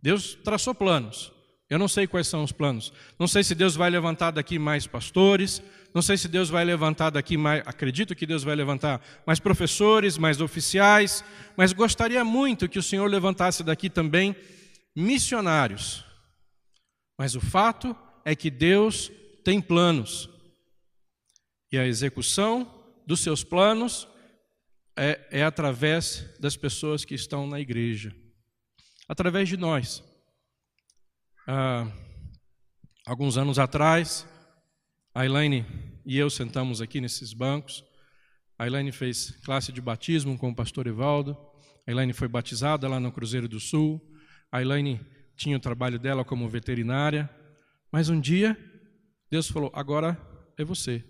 Deus 0.00 0.38
traçou 0.44 0.72
planos. 0.72 1.32
Eu 1.68 1.78
não 1.78 1.88
sei 1.88 2.06
quais 2.06 2.28
são 2.28 2.44
os 2.44 2.52
planos. 2.52 2.92
Não 3.18 3.26
sei 3.26 3.42
se 3.42 3.54
Deus 3.56 3.74
vai 3.74 3.90
levantar 3.90 4.30
daqui 4.30 4.58
mais 4.58 4.86
pastores. 4.86 5.60
Não 5.92 6.00
sei 6.00 6.16
se 6.16 6.28
Deus 6.28 6.48
vai 6.48 6.64
levantar 6.64 7.10
daqui 7.10 7.36
mais. 7.36 7.62
Acredito 7.66 8.14
que 8.14 8.24
Deus 8.24 8.44
vai 8.44 8.54
levantar 8.54 9.02
mais 9.26 9.40
professores, 9.40 10.16
mais 10.16 10.40
oficiais. 10.40 11.24
Mas 11.56 11.72
gostaria 11.72 12.24
muito 12.24 12.68
que 12.68 12.78
o 12.78 12.82
Senhor 12.82 13.06
levantasse 13.10 13.64
daqui 13.64 13.90
também 13.90 14.34
missionários. 14.96 16.04
Mas 17.18 17.34
o 17.34 17.40
fato 17.40 17.96
é 18.24 18.36
que 18.36 18.48
Deus 18.48 19.10
tem 19.44 19.60
planos. 19.60 20.30
E 21.70 21.78
a 21.78 21.86
execução 21.86 22.84
dos 23.06 23.20
seus 23.20 23.44
planos 23.44 24.08
é, 24.96 25.28
é 25.30 25.42
através 25.44 26.28
das 26.40 26.56
pessoas 26.56 27.04
que 27.04 27.14
estão 27.14 27.46
na 27.46 27.60
igreja, 27.60 28.14
através 29.08 29.48
de 29.48 29.56
nós. 29.56 30.02
Ah, 31.46 31.90
alguns 33.06 33.36
anos 33.36 33.58
atrás, 33.58 34.26
a 35.14 35.24
Elaine 35.24 35.64
e 36.04 36.16
eu 36.16 36.30
sentamos 36.30 36.80
aqui 36.80 37.00
nesses 37.00 37.32
bancos. 37.32 37.84
A 38.58 38.66
Elaine 38.66 38.92
fez 38.92 39.30
classe 39.44 39.70
de 39.70 39.80
batismo 39.80 40.36
com 40.38 40.50
o 40.50 40.54
pastor 40.54 40.86
Evaldo. 40.86 41.36
A 41.86 41.90
Elaine 41.90 42.12
foi 42.12 42.28
batizada 42.28 42.88
lá 42.88 42.98
no 42.98 43.12
Cruzeiro 43.12 43.48
do 43.48 43.60
Sul. 43.60 44.00
A 44.50 44.60
Elaine 44.60 45.00
tinha 45.36 45.56
o 45.56 45.60
trabalho 45.60 45.98
dela 45.98 46.24
como 46.24 46.48
veterinária. 46.48 47.30
Mas 47.92 48.08
um 48.08 48.20
dia, 48.20 48.56
Deus 49.30 49.48
falou: 49.48 49.70
agora 49.74 50.18
é 50.56 50.64
você. 50.64 51.04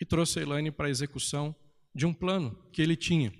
E 0.00 0.04
trouxe 0.06 0.38
a 0.38 0.42
Elaine 0.42 0.70
para 0.70 0.86
a 0.86 0.90
execução 0.90 1.54
de 1.94 2.06
um 2.06 2.14
plano 2.14 2.56
que 2.72 2.80
ele 2.80 2.96
tinha, 2.96 3.32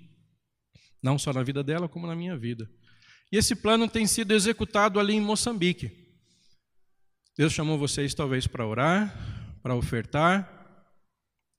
não 1.03 1.19
só 1.19 1.33
na 1.33 1.43
vida 1.43 1.63
dela, 1.63 1.89
como 1.89 2.07
na 2.07 2.15
minha 2.15 2.37
vida. 2.37 2.69
E 3.33 3.37
esse 3.37 3.55
plano 3.55 3.89
tem 3.89 4.07
sido 4.07 4.35
executado 4.35 4.99
ali 4.99 5.15
em 5.15 5.21
Moçambique. 5.21 5.91
Deus 7.39 7.53
chamou 7.53 7.79
vocês 7.79 8.13
talvez 8.13 8.47
para 8.47 8.67
orar, 8.67 9.61
para 9.63 9.75
ofertar. 9.75 10.59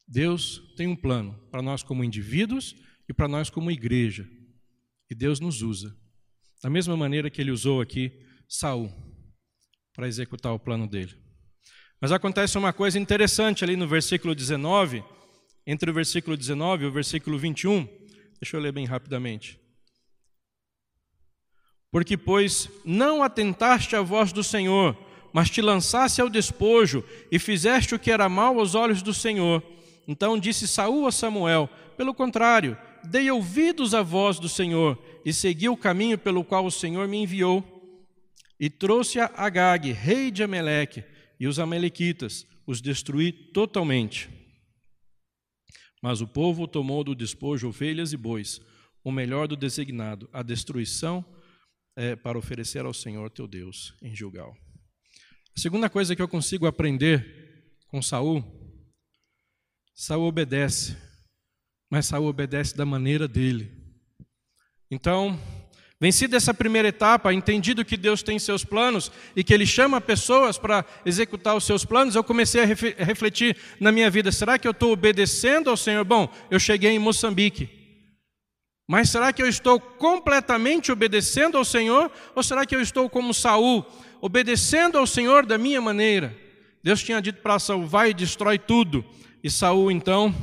Deus 0.08 0.62
tem 0.76 0.88
um 0.88 0.96
plano 0.96 1.34
para 1.50 1.62
nós 1.62 1.82
como 1.82 2.04
indivíduos 2.04 2.76
e 3.08 3.14
para 3.14 3.28
nós 3.28 3.50
como 3.50 3.72
igreja. 3.72 4.28
E 5.10 5.16
Deus 5.16 5.40
nos 5.40 5.62
usa. 5.62 5.96
Da 6.62 6.70
mesma 6.70 6.96
maneira 6.96 7.30
que 7.30 7.42
ele 7.42 7.52
usou 7.52 7.82
aqui 7.82 8.12
Saul 8.48 8.92
para 9.94 10.08
executar 10.08 10.54
o 10.54 10.60
plano 10.60 10.88
dele. 10.88 11.21
Mas 12.02 12.12
acontece 12.12 12.58
uma 12.58 12.74
coisa 12.74 12.98
interessante 12.98 13.64
ali 13.64 13.76
no 13.76 13.88
versículo 13.88 14.34
19, 14.34 15.04
entre 15.68 15.92
o 15.92 15.94
versículo 15.94 16.36
19 16.36 16.84
e 16.84 16.88
o 16.88 16.92
versículo 16.92 17.38
21. 17.38 17.88
Deixa 18.42 18.58
eu 18.58 18.60
ler 18.60 18.72
bem 18.72 18.86
rapidamente. 18.86 19.60
Porque, 21.92 22.18
pois, 22.18 22.68
não 22.84 23.22
atentaste 23.22 23.96
à 23.96 24.02
voz 24.02 24.34
do 24.34 24.44
Senhor, 24.44 24.98
mas 25.32 25.52
te 25.52 25.62
lançaste 25.62 26.20
ao 26.20 26.30
despojo 26.30 27.04
e 27.32 27.38
fizeste 27.38 27.94
o 27.94 28.00
que 28.00 28.10
era 28.10 28.28
mal 28.28 28.58
aos 28.58 28.74
olhos 28.74 29.04
do 29.04 29.14
Senhor. 29.14 29.62
Então 30.08 30.40
disse 30.40 30.68
Saul 30.68 31.06
a 31.06 31.12
Samuel: 31.12 31.70
Pelo 31.96 32.16
contrário, 32.16 32.76
dei 33.04 33.30
ouvidos 33.30 33.94
à 33.94 34.02
voz 34.02 34.40
do 34.40 34.50
Senhor 34.50 34.98
e 35.24 35.32
segui 35.32 35.70
o 35.70 35.78
caminho 35.78 36.18
pelo 36.18 36.44
qual 36.44 36.66
o 36.66 36.72
Senhor 36.72 37.08
me 37.08 37.18
enviou. 37.22 37.64
E 38.60 38.70
trouxe 38.70 39.20
a 39.20 39.32
Agag, 39.36 39.92
rei 39.92 40.32
de 40.32 40.44
Ameleque, 40.44 41.04
e 41.42 41.48
os 41.48 41.58
amalequitas, 41.58 42.46
os 42.68 42.80
destruí 42.80 43.32
totalmente. 43.32 44.30
Mas 46.00 46.22
o 46.22 46.28
povo 46.28 46.68
tomou 46.68 47.04
do 47.04 47.16
despojo 47.16 47.68
ovelhas 47.68 48.14
e 48.14 48.18
bois, 48.18 48.62
o 49.04 49.12
melhor 49.12 49.48
do 49.48 49.58
designado, 49.58 50.30
a 50.32 50.44
destruição 50.44 51.26
é, 51.96 52.16
para 52.16 52.38
oferecer 52.38 52.86
ao 52.86 52.94
Senhor 52.94 53.32
teu 53.32 53.48
Deus 53.48 53.96
em 54.04 54.16
Gilgal. 54.16 54.56
A 55.58 55.60
segunda 55.60 55.90
coisa 55.90 56.16
que 56.16 56.22
eu 56.22 56.28
consigo 56.28 56.68
aprender 56.68 57.76
com 57.88 58.04
Saul, 58.04 58.44
Saul 59.96 60.28
obedece, 60.28 60.96
mas 61.90 62.06
Saul 62.06 62.28
obedece 62.28 62.78
da 62.78 62.86
maneira 62.86 63.28
dele. 63.28 63.72
Então, 64.92 65.40
Vencida 66.02 66.36
essa 66.36 66.52
primeira 66.52 66.88
etapa, 66.88 67.32
entendido 67.32 67.86
que 67.86 67.96
Deus 67.96 68.24
tem 68.24 68.40
seus 68.40 68.66
planos 68.66 69.12
e 69.36 69.44
que 69.44 69.54
Ele 69.54 69.68
chama 69.68 70.02
pessoas 70.02 70.58
para 70.58 70.84
executar 71.06 71.56
os 71.56 71.64
seus 71.64 71.86
planos, 71.86 72.16
eu 72.16 72.24
comecei 72.24 72.64
a 72.64 72.66
refletir 72.66 73.56
na 73.80 73.92
minha 73.92 74.10
vida: 74.10 74.32
será 74.32 74.58
que 74.58 74.68
eu 74.68 74.72
estou 74.72 74.94
obedecendo 74.94 75.70
ao 75.70 75.78
Senhor? 75.78 76.04
Bom, 76.04 76.28
eu 76.50 76.60
cheguei 76.60 76.90
em 76.90 76.98
Moçambique, 76.98 77.70
mas 78.88 79.12
será 79.12 79.32
que 79.32 79.44
eu 79.44 79.48
estou 79.48 79.80
completamente 79.80 80.92
obedecendo 80.92 81.56
ao 81.56 81.64
Senhor? 81.64 82.12
Ou 82.34 82.42
será 82.42 82.66
que 82.66 82.76
eu 82.76 82.82
estou 82.82 83.08
como 83.08 83.32
Saul, 83.32 83.86
obedecendo 84.20 84.98
ao 84.98 85.06
Senhor 85.06 85.46
da 85.46 85.56
minha 85.56 85.80
maneira? 85.80 86.36
Deus 86.84 87.04
tinha 87.04 87.22
dito 87.22 87.44
para 87.44 87.60
Saul: 87.60 87.86
vai 87.86 88.10
e 88.10 88.16
destrói 88.16 88.58
tudo. 88.58 89.06
E 89.44 89.52
Saul 89.52 89.92
então 89.92 90.36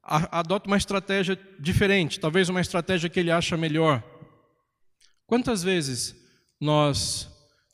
adota 0.00 0.68
uma 0.68 0.76
estratégia 0.76 1.36
diferente, 1.58 2.20
talvez 2.20 2.48
uma 2.48 2.60
estratégia 2.60 3.10
que 3.10 3.18
ele 3.18 3.32
acha 3.32 3.56
melhor. 3.56 4.00
Quantas 5.26 5.62
vezes 5.62 6.14
nós 6.60 7.28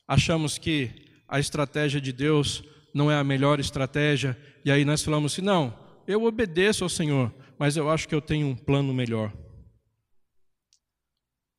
achamos 0.07 0.59
que 0.59 0.91
a 1.29 1.39
estratégia 1.39 2.01
de 2.01 2.13
Deus 2.13 2.65
não 2.95 3.11
é 3.11 3.17
a 3.17 3.25
melhor 3.25 3.61
estratégia 3.61 4.37
e 4.65 4.71
aí 4.71 4.85
nós 4.85 5.03
falamos 5.03 5.33
assim: 5.33 5.43
não, 5.43 5.79
eu 6.07 6.25
obedeço 6.25 6.85
ao 6.85 6.91
Senhor, 6.91 7.33
mas 7.59 7.77
eu 7.77 7.91
acho 7.91 8.09
que 8.09 8.15
eu 8.15 8.21
tenho 8.21 8.47
um 8.47 8.57
plano 8.57 8.93
melhor. 8.93 9.33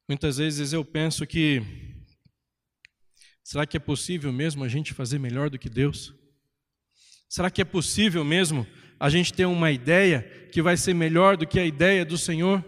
Muitas 0.08 0.38
vezes 0.38 0.74
eu 0.74 0.84
penso 0.84 1.26
que 1.26 1.62
será 3.44 3.66
que 3.66 3.78
é 3.78 3.80
possível 3.80 4.32
mesmo 4.32 4.64
a 4.64 4.68
gente 4.68 4.94
fazer 4.94 5.20
melhor 5.20 5.50
do 5.50 5.58
que 5.58 5.70
Deus? 5.70 6.14
Será 7.30 7.50
que 7.50 7.62
é 7.62 7.66
possível 7.66 8.26
mesmo 8.26 8.68
a 9.00 9.10
gente 9.10 9.34
ter 9.34 9.46
uma 9.46 9.72
ideia 9.72 10.22
que 10.52 10.62
vai 10.62 10.76
ser 10.76 10.94
melhor 10.94 11.38
do 11.38 11.48
que 11.48 11.58
a 11.58 11.66
ideia 11.66 12.04
do 12.04 12.18
Senhor? 12.18 12.64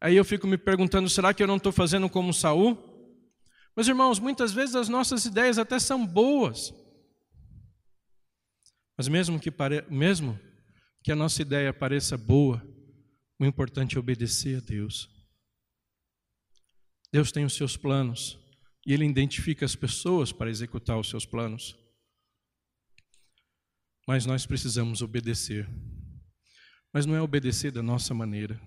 Aí 0.00 0.16
eu 0.16 0.24
fico 0.24 0.46
me 0.46 0.56
perguntando, 0.56 1.08
será 1.08 1.34
que 1.34 1.42
eu 1.42 1.46
não 1.46 1.56
estou 1.56 1.72
fazendo 1.72 2.08
como 2.08 2.32
Saul? 2.32 2.76
Meus 3.76 3.88
irmãos, 3.88 4.18
muitas 4.18 4.52
vezes 4.52 4.74
as 4.74 4.88
nossas 4.88 5.24
ideias 5.24 5.58
até 5.58 5.78
são 5.78 6.06
boas. 6.06 6.72
Mas 8.96 9.08
mesmo 9.08 9.38
que, 9.38 9.50
pare... 9.50 9.84
mesmo 9.90 10.38
que 11.02 11.12
a 11.12 11.16
nossa 11.16 11.42
ideia 11.42 11.72
pareça 11.72 12.16
boa, 12.16 12.62
o 13.38 13.44
importante 13.44 13.96
é 13.96 14.00
obedecer 14.00 14.58
a 14.58 14.60
Deus. 14.60 15.08
Deus 17.12 17.32
tem 17.32 17.44
os 17.44 17.54
seus 17.54 17.76
planos 17.76 18.38
e 18.86 18.92
Ele 18.92 19.04
identifica 19.04 19.64
as 19.64 19.76
pessoas 19.76 20.32
para 20.32 20.50
executar 20.50 20.98
os 20.98 21.08
seus 21.08 21.24
planos. 21.24 21.76
Mas 24.06 24.26
nós 24.26 24.46
precisamos 24.46 25.02
obedecer. 25.02 25.68
Mas 26.92 27.06
não 27.06 27.14
é 27.14 27.22
obedecer 27.22 27.70
da 27.70 27.82
nossa 27.82 28.12
maneira. 28.12 28.60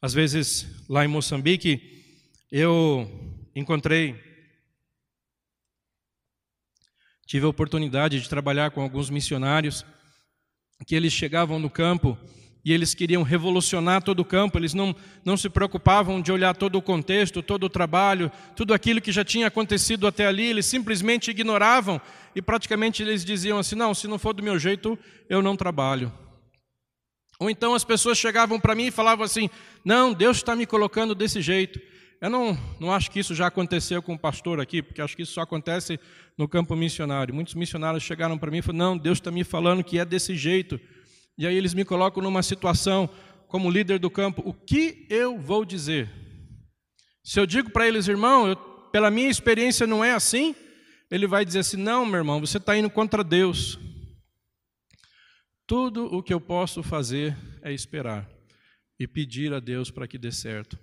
Às 0.00 0.12
vezes, 0.12 0.84
lá 0.88 1.04
em 1.04 1.08
Moçambique, 1.08 2.04
eu 2.52 3.08
encontrei, 3.54 4.14
tive 7.26 7.46
a 7.46 7.48
oportunidade 7.48 8.20
de 8.20 8.28
trabalhar 8.28 8.70
com 8.70 8.82
alguns 8.82 9.08
missionários, 9.08 9.84
que 10.86 10.94
eles 10.94 11.12
chegavam 11.12 11.58
no 11.58 11.70
campo 11.70 12.16
e 12.62 12.72
eles 12.72 12.94
queriam 12.94 13.22
revolucionar 13.22 14.02
todo 14.02 14.20
o 14.20 14.24
campo, 14.24 14.58
eles 14.58 14.74
não, 14.74 14.94
não 15.24 15.36
se 15.36 15.48
preocupavam 15.48 16.20
de 16.20 16.30
olhar 16.30 16.54
todo 16.54 16.76
o 16.76 16.82
contexto, 16.82 17.42
todo 17.42 17.64
o 17.64 17.70
trabalho, 17.70 18.30
tudo 18.54 18.74
aquilo 18.74 19.00
que 19.00 19.12
já 19.12 19.24
tinha 19.24 19.46
acontecido 19.46 20.06
até 20.06 20.26
ali, 20.26 20.44
eles 20.44 20.66
simplesmente 20.66 21.30
ignoravam 21.30 22.00
e 22.34 22.42
praticamente 22.42 23.02
eles 23.02 23.24
diziam 23.24 23.58
assim: 23.58 23.76
não, 23.76 23.94
se 23.94 24.06
não 24.06 24.18
for 24.18 24.34
do 24.34 24.42
meu 24.42 24.58
jeito, 24.58 24.98
eu 25.28 25.40
não 25.40 25.56
trabalho. 25.56 26.12
Ou 27.38 27.50
então 27.50 27.74
as 27.74 27.84
pessoas 27.84 28.18
chegavam 28.18 28.58
para 28.58 28.74
mim 28.74 28.86
e 28.86 28.90
falavam 28.90 29.24
assim: 29.24 29.50
não, 29.84 30.12
Deus 30.12 30.38
está 30.38 30.56
me 30.56 30.66
colocando 30.66 31.14
desse 31.14 31.40
jeito. 31.40 31.80
Eu 32.20 32.30
não, 32.30 32.58
não 32.80 32.92
acho 32.92 33.10
que 33.10 33.20
isso 33.20 33.34
já 33.34 33.46
aconteceu 33.46 34.02
com 34.02 34.14
o 34.14 34.18
pastor 34.18 34.58
aqui, 34.58 34.82
porque 34.82 35.02
acho 35.02 35.14
que 35.14 35.22
isso 35.22 35.32
só 35.32 35.42
acontece 35.42 36.00
no 36.36 36.48
campo 36.48 36.74
missionário. 36.74 37.34
Muitos 37.34 37.54
missionários 37.54 38.02
chegaram 38.02 38.38
para 38.38 38.50
mim 38.50 38.58
e 38.58 38.62
falaram: 38.62 38.90
não, 38.90 38.98
Deus 38.98 39.18
está 39.18 39.30
me 39.30 39.44
falando 39.44 39.84
que 39.84 39.98
é 39.98 40.04
desse 40.04 40.34
jeito. 40.34 40.80
E 41.38 41.46
aí 41.46 41.54
eles 41.54 41.74
me 41.74 41.84
colocam 41.84 42.22
numa 42.22 42.42
situação 42.42 43.08
como 43.48 43.70
líder 43.70 43.98
do 43.98 44.10
campo: 44.10 44.42
o 44.44 44.54
que 44.54 45.06
eu 45.10 45.38
vou 45.38 45.64
dizer? 45.64 46.10
Se 47.22 47.38
eu 47.38 47.44
digo 47.44 47.70
para 47.70 47.86
eles, 47.86 48.08
irmão, 48.08 48.48
eu, 48.48 48.56
pela 48.56 49.10
minha 49.10 49.28
experiência 49.28 49.86
não 49.86 50.02
é 50.02 50.12
assim, 50.12 50.54
ele 51.10 51.26
vai 51.26 51.44
dizer 51.44 51.58
assim: 51.58 51.76
não, 51.76 52.06
meu 52.06 52.18
irmão, 52.18 52.40
você 52.40 52.56
está 52.56 52.76
indo 52.76 52.88
contra 52.88 53.22
Deus. 53.22 53.78
Tudo 55.66 56.06
o 56.06 56.22
que 56.22 56.32
eu 56.32 56.40
posso 56.40 56.82
fazer 56.82 57.36
é 57.60 57.72
esperar 57.72 58.30
e 58.98 59.06
pedir 59.06 59.52
a 59.52 59.58
Deus 59.58 59.90
para 59.90 60.06
que 60.06 60.16
dê 60.16 60.30
certo. 60.30 60.78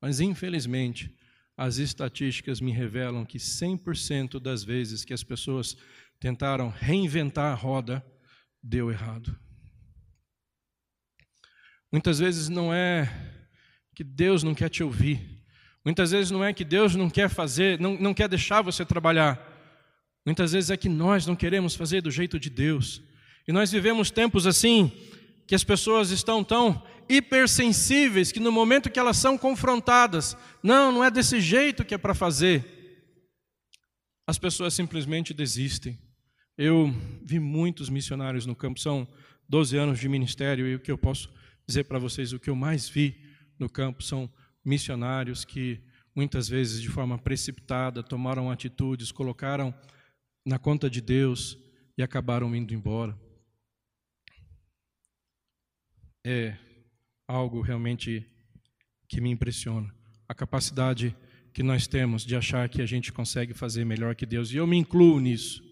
Mas, 0.00 0.20
infelizmente, 0.20 1.10
as 1.56 1.78
estatísticas 1.78 2.60
me 2.60 2.70
revelam 2.70 3.24
que 3.24 3.38
100% 3.38 4.38
das 4.38 4.62
vezes 4.62 5.04
que 5.04 5.14
as 5.14 5.22
pessoas 5.22 5.76
tentaram 6.20 6.68
reinventar 6.68 7.52
a 7.52 7.54
roda, 7.54 8.04
deu 8.62 8.90
errado. 8.90 9.34
Muitas 11.90 12.18
vezes 12.18 12.48
não 12.48 12.74
é 12.74 13.08
que 13.94 14.04
Deus 14.04 14.42
não 14.42 14.54
quer 14.54 14.68
te 14.68 14.82
ouvir. 14.82 15.42
Muitas 15.84 16.10
vezes 16.10 16.30
não 16.30 16.44
é 16.44 16.52
que 16.52 16.64
Deus 16.64 16.94
não 16.94 17.08
quer 17.08 17.30
fazer, 17.30 17.80
não, 17.80 17.96
não 17.98 18.12
quer 18.12 18.28
deixar 18.28 18.60
você 18.60 18.84
trabalhar. 18.84 19.40
Muitas 20.26 20.52
vezes 20.52 20.70
é 20.70 20.76
que 20.76 20.88
nós 20.88 21.26
não 21.26 21.36
queremos 21.36 21.74
fazer 21.74 22.02
do 22.02 22.10
jeito 22.10 22.38
de 22.38 22.50
Deus. 22.50 23.02
E 23.46 23.52
nós 23.52 23.70
vivemos 23.70 24.10
tempos 24.10 24.46
assim, 24.46 24.90
que 25.46 25.54
as 25.54 25.64
pessoas 25.64 26.10
estão 26.10 26.42
tão 26.42 26.82
hipersensíveis 27.08 28.32
que 28.32 28.40
no 28.40 28.50
momento 28.50 28.90
que 28.90 28.98
elas 28.98 29.16
são 29.16 29.36
confrontadas, 29.36 30.36
não, 30.62 30.90
não 30.90 31.04
é 31.04 31.10
desse 31.10 31.40
jeito 31.40 31.84
que 31.84 31.94
é 31.94 31.98
para 31.98 32.14
fazer, 32.14 32.64
as 34.26 34.38
pessoas 34.38 34.72
simplesmente 34.72 35.34
desistem. 35.34 35.98
Eu 36.56 36.90
vi 37.22 37.38
muitos 37.38 37.90
missionários 37.90 38.46
no 38.46 38.56
campo, 38.56 38.80
são 38.80 39.06
12 39.48 39.76
anos 39.76 39.98
de 39.98 40.08
ministério, 40.08 40.66
e 40.66 40.74
o 40.76 40.80
que 40.80 40.90
eu 40.90 40.96
posso 40.96 41.30
dizer 41.66 41.84
para 41.84 41.98
vocês, 41.98 42.32
o 42.32 42.40
que 42.40 42.48
eu 42.48 42.56
mais 42.56 42.88
vi 42.88 43.14
no 43.58 43.68
campo 43.68 44.02
são 44.02 44.30
missionários 44.64 45.44
que 45.44 45.82
muitas 46.14 46.48
vezes 46.48 46.80
de 46.80 46.88
forma 46.88 47.18
precipitada 47.18 48.02
tomaram 48.02 48.50
atitudes, 48.50 49.12
colocaram 49.12 49.74
na 50.46 50.58
conta 50.58 50.88
de 50.88 51.00
Deus 51.00 51.58
e 51.98 52.02
acabaram 52.02 52.54
indo 52.54 52.72
embora. 52.72 53.18
É 56.24 56.56
algo 57.28 57.60
realmente 57.60 58.26
que 59.08 59.20
me 59.20 59.30
impressiona. 59.30 59.94
A 60.26 60.34
capacidade 60.34 61.14
que 61.52 61.62
nós 61.62 61.86
temos 61.86 62.24
de 62.24 62.34
achar 62.34 62.68
que 62.68 62.82
a 62.82 62.86
gente 62.86 63.12
consegue 63.12 63.54
fazer 63.54 63.84
melhor 63.84 64.14
que 64.14 64.26
Deus. 64.26 64.50
E 64.50 64.56
eu 64.56 64.66
me 64.66 64.76
incluo 64.76 65.20
nisso. 65.20 65.62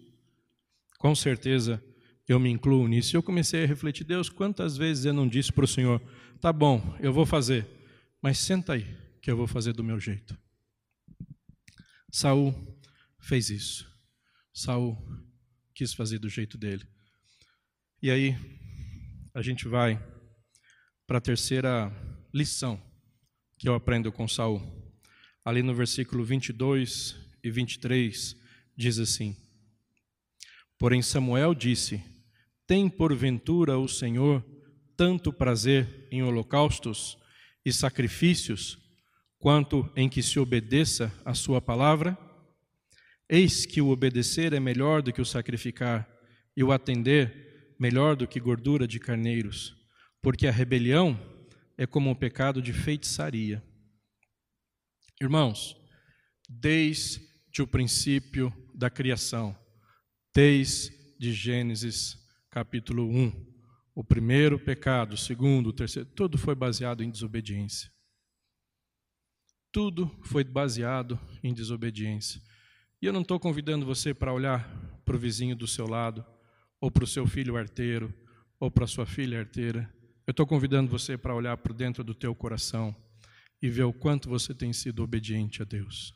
Com 0.97 1.13
certeza 1.13 1.83
eu 2.27 2.39
me 2.39 2.49
incluo 2.49 2.87
nisso. 2.87 3.15
E 3.15 3.17
eu 3.17 3.23
comecei 3.23 3.63
a 3.63 3.67
refletir: 3.67 4.05
Deus, 4.05 4.29
quantas 4.29 4.77
vezes 4.77 5.05
eu 5.05 5.13
não 5.13 5.27
disse 5.27 5.51
para 5.51 5.65
o 5.65 5.67
Senhor: 5.67 6.01
tá 6.39 6.53
bom, 6.53 6.95
eu 6.99 7.11
vou 7.11 7.25
fazer, 7.25 7.67
mas 8.21 8.37
senta 8.37 8.73
aí, 8.73 8.87
que 9.21 9.29
eu 9.29 9.35
vou 9.35 9.47
fazer 9.47 9.73
do 9.73 9.83
meu 9.83 9.99
jeito. 9.99 10.37
Saul 12.11 12.53
fez 13.19 13.49
isso. 13.49 13.91
Saul 14.53 14.97
quis 15.73 15.93
fazer 15.93 16.19
do 16.19 16.29
jeito 16.29 16.57
dele. 16.57 16.87
E 18.01 18.11
aí 18.11 18.37
a 19.33 19.41
gente 19.41 19.67
vai 19.67 20.01
para 21.05 21.17
a 21.17 21.21
terceira 21.21 21.91
lição 22.33 22.81
que 23.57 23.67
eu 23.67 23.75
aprendo 23.75 24.11
com 24.11 24.27
Saul. 24.27 24.61
Ali 25.43 25.61
no 25.61 25.75
versículo 25.75 26.23
22 26.23 27.15
e 27.43 27.51
23 27.51 28.35
diz 28.75 28.99
assim: 28.99 29.35
Porém 30.77 31.01
Samuel 31.01 31.53
disse: 31.53 32.01
Tem 32.65 32.89
porventura 32.89 33.77
o 33.77 33.87
Senhor 33.87 34.43
tanto 34.95 35.33
prazer 35.33 36.07
em 36.11 36.23
holocaustos 36.23 37.17
e 37.65 37.73
sacrifícios, 37.73 38.77
quanto 39.39 39.89
em 39.95 40.07
que 40.07 40.23
se 40.23 40.39
obedeça 40.39 41.11
a 41.25 41.33
sua 41.33 41.61
palavra? 41.61 42.17
Eis 43.27 43.65
que 43.65 43.81
o 43.81 43.89
obedecer 43.89 44.53
é 44.53 44.59
melhor 44.59 45.01
do 45.01 45.11
que 45.11 45.21
o 45.21 45.25
sacrificar, 45.25 46.07
e 46.55 46.63
o 46.63 46.71
atender 46.71 47.75
melhor 47.79 48.15
do 48.15 48.27
que 48.27 48.39
gordura 48.39 48.87
de 48.87 48.99
carneiros 48.99 49.82
porque 50.23 50.47
a 50.47 50.51
rebelião 50.51 51.19
é 51.77 51.85
como 51.85 52.09
o 52.09 52.15
pecado 52.15 52.61
de 52.61 52.71
feitiçaria. 52.71 53.61
Irmãos, 55.21 55.75
desde 56.49 57.61
o 57.61 57.67
princípio 57.67 58.51
da 58.73 58.89
criação, 58.89 59.55
desde 60.33 61.33
Gênesis 61.33 62.17
capítulo 62.49 63.05
1, 63.09 63.53
o 63.93 64.03
primeiro 64.03 64.57
pecado, 64.57 65.13
o 65.13 65.17
segundo, 65.17 65.67
o 65.67 65.73
terceiro, 65.73 66.09
tudo 66.15 66.37
foi 66.37 66.55
baseado 66.55 67.03
em 67.03 67.11
desobediência. 67.11 67.91
Tudo 69.73 70.09
foi 70.23 70.45
baseado 70.45 71.19
em 71.43 71.53
desobediência. 71.53 72.41
E 73.01 73.05
eu 73.05 73.11
não 73.11 73.23
estou 73.23 73.39
convidando 73.41 73.85
você 73.85 74.13
para 74.13 74.33
olhar 74.33 74.69
para 75.03 75.17
o 75.17 75.19
vizinho 75.19 75.55
do 75.55 75.67
seu 75.67 75.85
lado, 75.85 76.25
ou 76.79 76.89
para 76.89 77.03
o 77.03 77.07
seu 77.07 77.27
filho 77.27 77.57
arteiro, 77.57 78.13
ou 78.57 78.71
para 78.71 78.85
a 78.85 78.87
sua 78.87 79.05
filha 79.05 79.39
arteira 79.39 79.93
eu 80.25 80.31
estou 80.31 80.47
convidando 80.47 80.89
você 80.89 81.17
para 81.17 81.35
olhar 81.35 81.57
para 81.57 81.73
dentro 81.73 82.03
do 82.03 82.15
teu 82.15 82.33
coração 82.33 82.95
e 83.61 83.69
ver 83.69 83.83
o 83.83 83.93
quanto 83.93 84.29
você 84.29 84.53
tem 84.53 84.71
sido 84.71 85.03
obediente 85.03 85.61
a 85.61 85.65
Deus. 85.65 86.13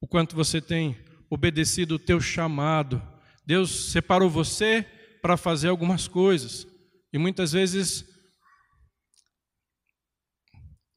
O 0.00 0.06
quanto 0.06 0.36
você 0.36 0.60
tem 0.60 0.96
obedecido 1.28 1.96
o 1.96 1.98
teu 1.98 2.20
chamado. 2.20 3.02
Deus 3.44 3.90
separou 3.90 4.30
você 4.30 4.82
para 5.20 5.36
fazer 5.36 5.68
algumas 5.68 6.06
coisas. 6.06 6.66
E 7.12 7.18
muitas 7.18 7.52
vezes, 7.52 8.04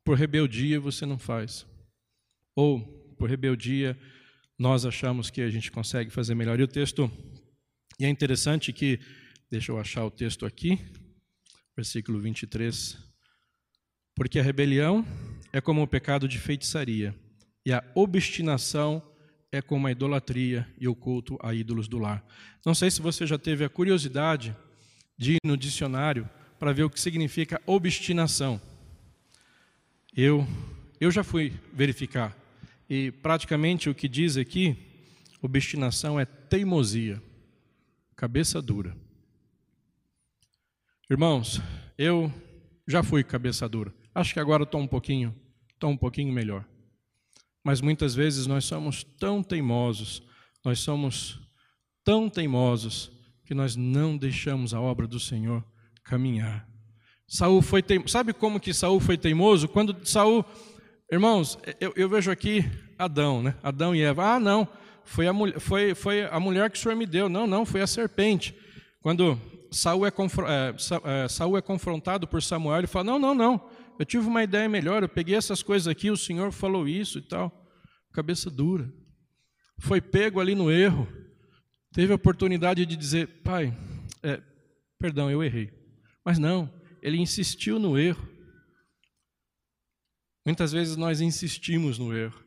por 0.03 0.17
rebeldia, 0.17 0.79
você 0.79 1.05
não 1.05 1.17
faz. 1.17 1.65
Ou, 2.55 2.81
por 3.17 3.29
rebeldia, 3.29 3.99
nós 4.57 4.85
achamos 4.85 5.29
que 5.29 5.41
a 5.41 5.49
gente 5.49 5.71
consegue 5.71 6.09
fazer 6.09 6.35
melhor. 6.35 6.59
E 6.59 6.63
o 6.63 6.67
texto, 6.67 7.09
e 7.99 8.05
é 8.05 8.09
interessante 8.09 8.73
que, 8.73 8.99
deixa 9.49 9.71
eu 9.71 9.79
achar 9.79 10.05
o 10.05 10.11
texto 10.11 10.45
aqui, 10.45 10.77
versículo 11.79 12.19
23. 12.19 12.97
Porque 14.13 14.37
a 14.37 14.43
rebelião 14.43 15.05
é 15.53 15.61
como 15.61 15.81
o 15.81 15.87
pecado 15.87 16.27
de 16.27 16.37
feitiçaria, 16.37 17.15
e 17.65 17.71
a 17.71 17.81
obstinação 17.95 19.01
é 19.49 19.61
como 19.61 19.87
a 19.87 19.91
idolatria 19.91 20.67
e 20.77 20.89
o 20.89 20.95
culto 20.95 21.39
a 21.41 21.53
ídolos 21.53 21.87
do 21.87 21.97
lar. 21.97 22.21
Não 22.65 22.75
sei 22.75 22.91
se 22.91 23.01
você 23.01 23.25
já 23.25 23.37
teve 23.37 23.63
a 23.63 23.69
curiosidade 23.69 24.55
de 25.17 25.33
ir 25.33 25.39
no 25.43 25.55
dicionário 25.55 26.29
para 26.59 26.73
ver 26.73 26.83
o 26.83 26.89
que 26.89 26.99
significa 26.99 27.61
obstinação. 27.65 28.61
Eu, 30.13 30.45
eu 30.99 31.09
já 31.09 31.23
fui 31.23 31.53
verificar, 31.71 32.37
e 32.89 33.09
praticamente 33.09 33.89
o 33.89 33.95
que 33.95 34.09
diz 34.09 34.35
aqui, 34.35 34.75
obstinação 35.41 36.19
é 36.19 36.25
teimosia, 36.25 37.21
cabeça 38.17 38.61
dura. 38.61 38.93
Irmãos, 41.11 41.59
eu 41.97 42.31
já 42.87 43.01
fui 43.01 43.23
cabeça 43.23 43.67
dura. 43.67 43.91
Acho 44.13 44.31
que 44.31 44.39
agora 44.39 44.61
estou 44.61 44.79
um 44.79 44.85
pouquinho, 44.85 45.35
estou 45.73 45.89
um 45.89 45.97
pouquinho 45.97 46.31
melhor. 46.31 46.63
Mas 47.63 47.81
muitas 47.81 48.13
vezes 48.13 48.45
nós 48.45 48.63
somos 48.65 49.03
tão 49.03 49.41
teimosos, 49.41 50.21
nós 50.63 50.77
somos 50.77 51.39
tão 52.03 52.29
teimosos 52.29 53.11
que 53.43 53.55
nós 53.55 53.75
não 53.75 54.15
deixamos 54.15 54.71
a 54.71 54.79
obra 54.79 55.07
do 55.07 55.19
Senhor 55.19 55.65
caminhar. 56.03 56.69
Saul 57.27 57.63
foi 57.63 57.81
teimoso. 57.81 58.11
Sabe 58.11 58.31
como 58.31 58.59
que 58.59 58.71
Saul 58.71 58.99
foi 58.99 59.17
teimoso? 59.17 59.67
Quando 59.67 60.07
Saul, 60.07 60.45
irmãos, 61.11 61.57
eu, 61.79 61.91
eu 61.95 62.07
vejo 62.07 62.29
aqui 62.29 62.63
Adão, 62.99 63.41
né? 63.41 63.55
Adão 63.63 63.95
e 63.95 64.01
Eva. 64.03 64.35
Ah, 64.35 64.39
não, 64.39 64.67
foi 65.03 65.27
a, 65.27 65.33
foi, 65.59 65.95
foi 65.95 66.25
a 66.25 66.39
mulher 66.39 66.69
que 66.69 66.77
o 66.77 66.79
Senhor 66.79 66.95
me 66.95 67.07
deu. 67.07 67.27
Não, 67.27 67.47
não, 67.47 67.65
foi 67.65 67.81
a 67.81 67.87
serpente. 67.87 68.53
Quando 69.01 69.41
Saul 69.71 70.05
é, 70.05 70.09
é, 70.09 71.23
é, 71.23 71.27
Saul 71.27 71.57
é 71.57 71.61
confrontado 71.61 72.27
por 72.27 72.41
Samuel, 72.41 72.79
ele 72.79 72.87
fala: 72.87 73.05
Não, 73.05 73.19
não, 73.19 73.35
não, 73.35 73.69
eu 73.99 74.05
tive 74.05 74.27
uma 74.27 74.43
ideia 74.43 74.67
melhor, 74.67 75.03
eu 75.03 75.09
peguei 75.09 75.35
essas 75.35 75.61
coisas 75.61 75.87
aqui, 75.87 76.09
o 76.09 76.17
Senhor 76.17 76.51
falou 76.51 76.87
isso 76.87 77.19
e 77.19 77.21
tal. 77.21 77.67
Cabeça 78.11 78.49
dura. 78.49 78.91
Foi 79.79 80.01
pego 80.01 80.39
ali 80.39 80.55
no 80.55 80.71
erro, 80.71 81.07
teve 81.93 82.11
a 82.11 82.15
oportunidade 82.15 82.85
de 82.85 82.95
dizer: 82.95 83.41
Pai, 83.43 83.75
é, 84.23 84.41
perdão, 84.97 85.29
eu 85.29 85.43
errei. 85.43 85.71
Mas 86.25 86.39
não, 86.39 86.71
ele 87.01 87.17
insistiu 87.17 87.79
no 87.79 87.97
erro. 87.97 88.27
Muitas 90.45 90.71
vezes 90.71 90.95
nós 90.95 91.21
insistimos 91.21 91.99
no 91.99 92.15
erro. 92.15 92.43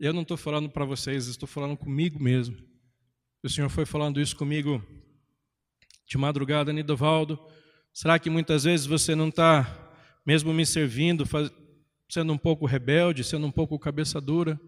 Eu 0.00 0.12
não 0.12 0.22
estou 0.22 0.36
falando 0.36 0.68
para 0.68 0.84
vocês, 0.84 1.28
estou 1.28 1.46
falando 1.46 1.76
comigo 1.76 2.20
mesmo. 2.20 2.56
O 3.42 3.48
Senhor 3.48 3.68
foi 3.68 3.86
falando 3.86 4.20
isso 4.20 4.34
comigo 4.34 4.82
de 6.06 6.18
madrugada, 6.18 6.72
Nidovaldo. 6.72 7.38
Será 7.92 8.18
que 8.18 8.28
muitas 8.28 8.64
vezes 8.64 8.86
você 8.86 9.14
não 9.14 9.28
está, 9.28 9.92
mesmo 10.26 10.52
me 10.52 10.66
servindo, 10.66 11.24
faz, 11.24 11.50
sendo 12.10 12.32
um 12.32 12.38
pouco 12.38 12.66
rebelde, 12.66 13.24
sendo 13.24 13.46
um 13.46 13.52
pouco 13.52 13.78
cabeça 13.78 14.20
dura? 14.20 14.60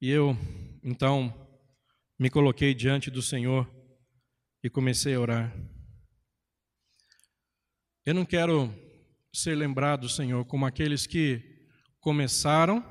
E 0.00 0.10
eu, 0.10 0.36
então, 0.82 1.34
me 2.18 2.30
coloquei 2.30 2.74
diante 2.74 3.10
do 3.10 3.20
Senhor 3.20 3.68
e 4.62 4.70
comecei 4.70 5.14
a 5.14 5.20
orar. 5.20 5.56
Eu 8.04 8.14
não 8.14 8.24
quero 8.24 8.72
ser 9.32 9.54
lembrado, 9.54 10.08
Senhor, 10.08 10.44
como 10.46 10.64
aqueles 10.64 11.06
que 11.06 11.42
começaram 12.00 12.84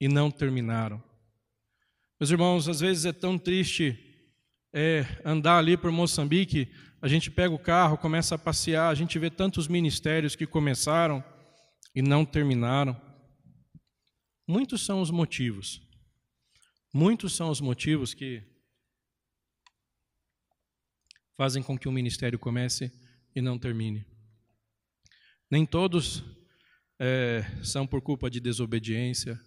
e 0.00 0.06
não 0.06 0.30
terminaram. 0.30 1.02
Meus 2.20 2.30
irmãos, 2.30 2.68
às 2.68 2.80
vezes 2.80 3.04
é 3.04 3.12
tão 3.12 3.38
triste 3.38 4.07
é, 4.80 5.04
andar 5.24 5.58
ali 5.58 5.76
por 5.76 5.90
Moçambique, 5.90 6.72
a 7.02 7.08
gente 7.08 7.32
pega 7.32 7.52
o 7.52 7.58
carro, 7.58 7.98
começa 7.98 8.36
a 8.36 8.38
passear, 8.38 8.88
a 8.88 8.94
gente 8.94 9.18
vê 9.18 9.28
tantos 9.28 9.66
ministérios 9.66 10.36
que 10.36 10.46
começaram 10.46 11.24
e 11.92 12.00
não 12.00 12.24
terminaram. 12.24 12.96
Muitos 14.46 14.86
são 14.86 15.02
os 15.02 15.10
motivos. 15.10 15.82
Muitos 16.94 17.34
são 17.34 17.50
os 17.50 17.60
motivos 17.60 18.14
que 18.14 18.40
fazem 21.36 21.60
com 21.60 21.76
que 21.76 21.88
o 21.88 21.92
ministério 21.92 22.38
comece 22.38 22.92
e 23.34 23.42
não 23.42 23.58
termine. 23.58 24.06
Nem 25.50 25.66
todos 25.66 26.22
é, 27.00 27.42
são 27.64 27.84
por 27.84 28.00
culpa 28.00 28.30
de 28.30 28.38
desobediência 28.38 29.40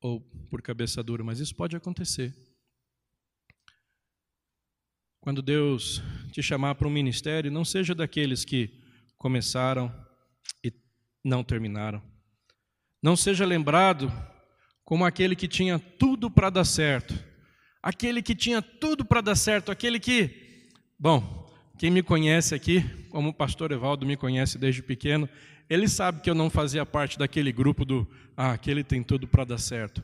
ou 0.00 0.20
por 0.48 0.62
cabeça 0.62 1.02
dura, 1.02 1.24
mas 1.24 1.40
isso 1.40 1.56
pode 1.56 1.74
acontecer. 1.74 2.49
Quando 5.20 5.42
Deus 5.42 6.02
te 6.32 6.42
chamar 6.42 6.74
para 6.76 6.88
um 6.88 6.90
ministério, 6.90 7.50
não 7.50 7.64
seja 7.64 7.94
daqueles 7.94 8.42
que 8.42 8.70
começaram 9.18 9.94
e 10.64 10.72
não 11.22 11.44
terminaram. 11.44 12.02
Não 13.02 13.14
seja 13.14 13.44
lembrado 13.44 14.10
como 14.82 15.04
aquele 15.04 15.36
que 15.36 15.46
tinha 15.46 15.78
tudo 15.78 16.30
para 16.30 16.48
dar 16.48 16.64
certo. 16.64 17.14
Aquele 17.82 18.22
que 18.22 18.34
tinha 18.34 18.62
tudo 18.62 19.04
para 19.04 19.20
dar 19.20 19.36
certo, 19.36 19.70
aquele 19.70 20.00
que, 20.00 20.68
bom, 20.98 21.46
quem 21.78 21.90
me 21.90 22.02
conhece 22.02 22.54
aqui, 22.54 22.82
como 23.10 23.28
o 23.28 23.34
pastor 23.34 23.72
Evaldo 23.72 24.06
me 24.06 24.16
conhece 24.16 24.56
desde 24.56 24.82
pequeno, 24.82 25.28
ele 25.68 25.86
sabe 25.86 26.22
que 26.22 26.30
eu 26.30 26.34
não 26.34 26.48
fazia 26.48 26.84
parte 26.84 27.18
daquele 27.18 27.52
grupo 27.52 27.84
do, 27.84 28.08
ah, 28.34 28.52
aquele 28.52 28.82
tem 28.82 29.02
tudo 29.02 29.28
para 29.28 29.44
dar 29.44 29.58
certo. 29.58 30.02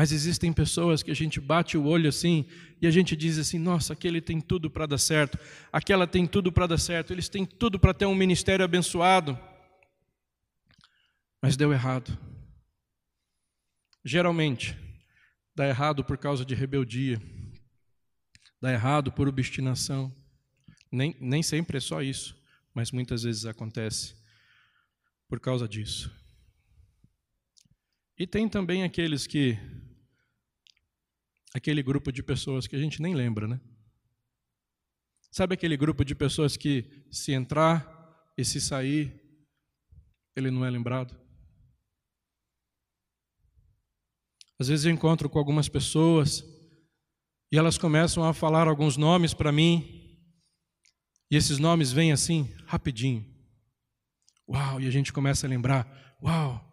Mas 0.00 0.12
existem 0.12 0.50
pessoas 0.50 1.02
que 1.02 1.10
a 1.10 1.14
gente 1.14 1.38
bate 1.38 1.76
o 1.76 1.84
olho 1.84 2.08
assim 2.08 2.46
e 2.80 2.86
a 2.86 2.90
gente 2.90 3.14
diz 3.14 3.36
assim: 3.36 3.58
nossa, 3.58 3.92
aquele 3.92 4.18
tem 4.18 4.40
tudo 4.40 4.70
para 4.70 4.86
dar 4.86 4.96
certo, 4.96 5.38
aquela 5.70 6.06
tem 6.06 6.26
tudo 6.26 6.50
para 6.50 6.66
dar 6.66 6.78
certo, 6.78 7.12
eles 7.12 7.28
têm 7.28 7.44
tudo 7.44 7.78
para 7.78 7.92
ter 7.92 8.06
um 8.06 8.14
ministério 8.14 8.64
abençoado. 8.64 9.38
Mas 11.42 11.54
deu 11.54 11.70
errado. 11.70 12.16
Geralmente, 14.02 14.74
dá 15.54 15.68
errado 15.68 16.02
por 16.02 16.16
causa 16.16 16.46
de 16.46 16.54
rebeldia, 16.54 17.20
dá 18.58 18.72
errado 18.72 19.12
por 19.12 19.28
obstinação. 19.28 20.10
Nem, 20.90 21.14
nem 21.20 21.42
sempre 21.42 21.76
é 21.76 21.80
só 21.80 22.00
isso, 22.00 22.34
mas 22.72 22.90
muitas 22.90 23.24
vezes 23.24 23.44
acontece 23.44 24.14
por 25.28 25.38
causa 25.38 25.68
disso. 25.68 26.10
E 28.18 28.26
tem 28.26 28.48
também 28.48 28.82
aqueles 28.82 29.26
que. 29.26 29.58
Aquele 31.54 31.82
grupo 31.82 32.12
de 32.12 32.22
pessoas 32.22 32.66
que 32.66 32.76
a 32.76 32.78
gente 32.78 33.02
nem 33.02 33.14
lembra, 33.14 33.46
né? 33.46 33.60
Sabe 35.30 35.54
aquele 35.54 35.76
grupo 35.76 36.04
de 36.04 36.14
pessoas 36.14 36.56
que, 36.56 37.06
se 37.10 37.32
entrar 37.32 38.32
e 38.36 38.44
se 38.44 38.60
sair, 38.60 39.20
ele 40.34 40.50
não 40.50 40.64
é 40.64 40.70
lembrado? 40.70 41.18
Às 44.58 44.68
vezes 44.68 44.84
eu 44.84 44.92
encontro 44.92 45.28
com 45.30 45.38
algumas 45.38 45.68
pessoas 45.68 46.44
e 47.50 47.56
elas 47.56 47.78
começam 47.78 48.24
a 48.24 48.34
falar 48.34 48.68
alguns 48.68 48.96
nomes 48.96 49.32
para 49.32 49.50
mim, 49.50 50.00
e 51.30 51.36
esses 51.36 51.58
nomes 51.58 51.92
vêm 51.92 52.12
assim, 52.12 52.52
rapidinho. 52.66 53.24
Uau, 54.48 54.80
e 54.80 54.86
a 54.86 54.90
gente 54.90 55.12
começa 55.12 55.46
a 55.46 55.50
lembrar: 55.50 56.16
uau, 56.20 56.69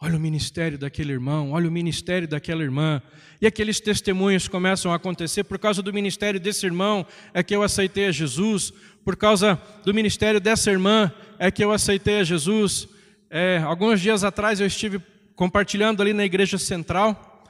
olha 0.00 0.16
o 0.16 0.20
ministério 0.20 0.78
daquele 0.78 1.12
irmão, 1.12 1.52
olha 1.52 1.68
o 1.68 1.72
ministério 1.72 2.28
daquela 2.28 2.62
irmã. 2.62 3.00
E 3.40 3.46
aqueles 3.46 3.80
testemunhos 3.80 4.48
começam 4.48 4.92
a 4.92 4.96
acontecer 4.96 5.44
por 5.44 5.58
causa 5.58 5.82
do 5.82 5.92
ministério 5.92 6.38
desse 6.38 6.66
irmão, 6.66 7.06
é 7.32 7.42
que 7.42 7.54
eu 7.54 7.62
aceitei 7.62 8.06
a 8.06 8.12
Jesus, 8.12 8.72
por 9.04 9.16
causa 9.16 9.60
do 9.84 9.94
ministério 9.94 10.40
dessa 10.40 10.70
irmã, 10.70 11.12
é 11.38 11.50
que 11.50 11.64
eu 11.64 11.72
aceitei 11.72 12.20
a 12.20 12.24
Jesus. 12.24 12.88
É, 13.30 13.58
alguns 13.58 14.00
dias 14.00 14.24
atrás 14.24 14.60
eu 14.60 14.66
estive 14.66 15.00
compartilhando 15.34 16.00
ali 16.00 16.12
na 16.12 16.24
igreja 16.24 16.58
central, 16.58 17.44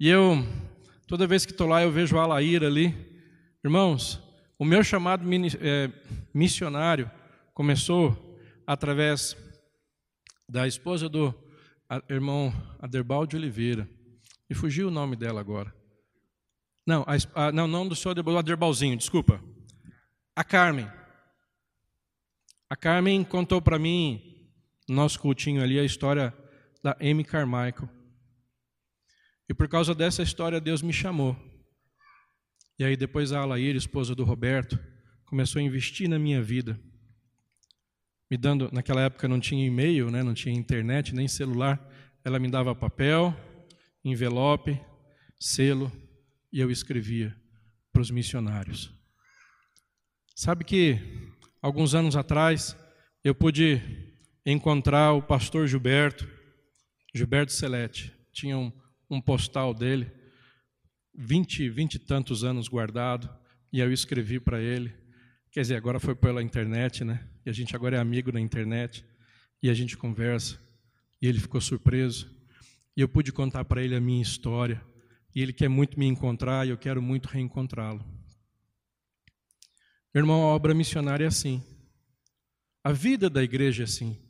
e 0.00 0.08
eu, 0.08 0.46
toda 1.06 1.26
vez 1.26 1.44
que 1.44 1.52
estou 1.52 1.66
lá, 1.66 1.82
eu 1.82 1.90
vejo 1.90 2.16
a 2.18 2.22
Alaíra 2.22 2.66
ali. 2.66 2.94
Irmãos, 3.64 4.20
o 4.58 4.64
meu 4.64 4.84
chamado 4.84 5.24
é, 5.60 5.90
missionário 6.32 7.10
começou 7.54 8.38
através 8.66 9.36
da 10.48 10.66
esposa 10.66 11.08
do 11.08 11.34
irmão 12.08 12.52
Aderbaldo 12.78 13.28
de 13.28 13.36
Oliveira. 13.36 13.88
E 14.50 14.54
fugiu 14.54 14.88
o 14.88 14.90
nome 14.90 15.16
dela 15.16 15.40
agora. 15.40 15.74
Não, 16.86 17.04
a, 17.06 17.46
a, 17.46 17.52
não, 17.52 17.66
não 17.66 17.86
do 17.86 17.94
senhor 17.94 18.18
Aderbalzinho, 18.38 18.96
desculpa. 18.96 19.42
A 20.34 20.42
Carmen. 20.42 20.88
A 22.70 22.76
Carmen 22.76 23.24
contou 23.24 23.60
para 23.60 23.78
mim, 23.78 24.50
no 24.88 24.94
nosso 24.94 25.20
cultinho 25.20 25.62
ali, 25.62 25.78
a 25.78 25.84
história 25.84 26.34
da 26.82 26.96
Amy 27.00 27.24
Carmichael. 27.24 27.88
E 29.48 29.54
por 29.54 29.68
causa 29.68 29.94
dessa 29.94 30.22
história, 30.22 30.60
Deus 30.60 30.82
me 30.82 30.92
chamou. 30.92 31.36
E 32.78 32.84
aí 32.84 32.96
depois 32.96 33.32
a 33.32 33.40
Alair, 33.40 33.74
esposa 33.74 34.14
do 34.14 34.24
Roberto, 34.24 34.78
começou 35.26 35.60
a 35.60 35.62
investir 35.62 36.08
na 36.08 36.18
minha 36.18 36.42
vida. 36.42 36.80
Me 38.30 38.36
dando, 38.36 38.68
naquela 38.72 39.02
época 39.02 39.26
não 39.26 39.40
tinha 39.40 39.66
e-mail, 39.66 40.10
né, 40.10 40.22
não 40.22 40.34
tinha 40.34 40.54
internet, 40.54 41.14
nem 41.14 41.26
celular. 41.26 41.80
Ela 42.24 42.38
me 42.38 42.48
dava 42.48 42.74
papel, 42.74 43.34
envelope, 44.04 44.78
selo, 45.40 45.90
e 46.52 46.60
eu 46.60 46.70
escrevia 46.70 47.34
para 47.92 48.02
os 48.02 48.10
missionários. 48.10 48.92
Sabe 50.34 50.64
que 50.64 50.98
alguns 51.60 51.94
anos 51.94 52.16
atrás 52.16 52.76
eu 53.24 53.34
pude 53.34 53.80
encontrar 54.44 55.12
o 55.12 55.22
pastor 55.22 55.66
Gilberto, 55.66 56.28
Gilberto 57.14 57.52
Celete. 57.52 58.14
Tinha 58.32 58.56
um, 58.56 58.72
um 59.10 59.20
postal 59.20 59.72
dele, 59.72 60.10
vinte, 61.14 61.68
vinte 61.68 61.94
e 61.94 61.98
tantos 61.98 62.44
anos 62.44 62.68
guardado, 62.68 63.28
e 63.72 63.80
eu 63.80 63.92
escrevi 63.92 64.38
para 64.38 64.60
ele. 64.60 64.94
Quer 65.50 65.62
dizer, 65.62 65.76
agora 65.76 65.98
foi 65.98 66.14
pela 66.14 66.42
internet, 66.42 67.04
né? 67.04 67.26
E 67.48 67.50
a 67.50 67.54
gente 67.54 67.74
agora 67.74 67.96
é 67.96 67.98
amigo 67.98 68.30
na 68.30 68.38
internet, 68.38 69.02
e 69.62 69.70
a 69.70 69.74
gente 69.74 69.96
conversa. 69.96 70.60
E 71.18 71.26
ele 71.26 71.40
ficou 71.40 71.58
surpreso. 71.62 72.30
E 72.94 73.00
eu 73.00 73.08
pude 73.08 73.32
contar 73.32 73.64
para 73.64 73.82
ele 73.82 73.96
a 73.96 74.00
minha 74.02 74.20
história. 74.20 74.84
E 75.34 75.40
ele 75.40 75.54
quer 75.54 75.70
muito 75.70 75.98
me 75.98 76.04
encontrar, 76.04 76.66
e 76.66 76.70
eu 76.70 76.76
quero 76.76 77.00
muito 77.00 77.24
reencontrá-lo. 77.24 78.04
Meu 80.14 80.20
irmão, 80.20 80.42
a 80.42 80.48
obra 80.48 80.74
missionária 80.74 81.24
é 81.24 81.28
assim. 81.28 81.62
A 82.84 82.92
vida 82.92 83.30
da 83.30 83.42
igreja 83.42 83.82
é 83.82 83.84
assim. 83.84 84.20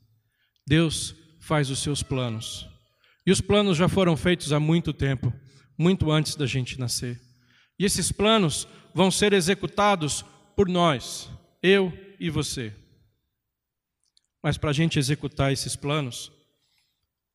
Deus 0.64 1.12
faz 1.40 1.70
os 1.70 1.80
seus 1.80 2.04
planos. 2.04 2.68
E 3.26 3.32
os 3.32 3.40
planos 3.40 3.76
já 3.76 3.88
foram 3.88 4.16
feitos 4.16 4.52
há 4.52 4.60
muito 4.60 4.92
tempo, 4.92 5.32
muito 5.76 6.12
antes 6.12 6.36
da 6.36 6.46
gente 6.46 6.78
nascer. 6.78 7.20
E 7.80 7.84
esses 7.84 8.12
planos 8.12 8.68
vão 8.94 9.10
ser 9.10 9.32
executados 9.32 10.24
por 10.54 10.68
nós, 10.68 11.28
eu 11.60 11.92
e 12.20 12.30
você. 12.30 12.72
Mas 14.42 14.56
para 14.56 14.70
a 14.70 14.72
gente 14.72 14.98
executar 14.98 15.52
esses 15.52 15.74
planos, 15.74 16.32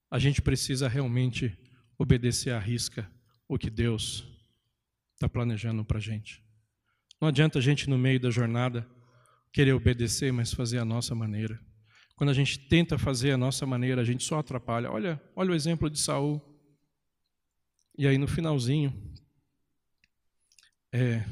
a 0.09 0.19
gente 0.19 0.41
precisa 0.41 0.87
realmente 0.87 1.57
obedecer 1.97 2.51
à 2.51 2.59
risca 2.59 3.09
o 3.47 3.57
que 3.57 3.69
Deus 3.69 4.25
está 5.13 5.27
planejando 5.27 5.83
para 5.83 5.97
a 5.97 6.01
gente. 6.01 6.43
Não 7.19 7.27
adianta 7.27 7.59
a 7.59 7.61
gente, 7.61 7.89
no 7.89 7.97
meio 7.97 8.19
da 8.19 8.29
jornada, 8.29 8.87
querer 9.51 9.73
obedecer, 9.73 10.31
mas 10.31 10.53
fazer 10.53 10.79
a 10.79 10.85
nossa 10.85 11.13
maneira. 11.15 11.59
Quando 12.15 12.29
a 12.29 12.33
gente 12.33 12.59
tenta 12.67 12.97
fazer 12.97 13.31
a 13.31 13.37
nossa 13.37 13.65
maneira, 13.65 14.01
a 14.01 14.03
gente 14.05 14.23
só 14.23 14.39
atrapalha. 14.39 14.91
Olha, 14.91 15.21
olha 15.35 15.51
o 15.51 15.55
exemplo 15.55 15.89
de 15.89 15.99
Saul. 15.99 16.41
E 17.97 18.07
aí 18.07 18.17
no 18.17 18.27
finalzinho, 18.27 18.93
é, 20.91 21.25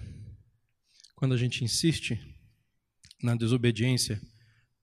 quando 1.15 1.33
a 1.33 1.37
gente 1.37 1.63
insiste 1.63 2.19
na 3.21 3.35
desobediência, 3.35 4.21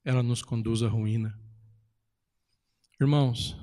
ela 0.09 0.22
nos 0.22 0.40
conduz 0.40 0.82
à 0.82 0.88
ruína. 0.88 1.38
Irmãos, 2.98 3.54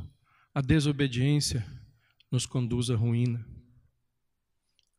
a 0.53 0.61
desobediência 0.61 1.65
nos 2.31 2.45
conduz 2.45 2.91
à 2.91 2.95
ruína. 2.95 3.43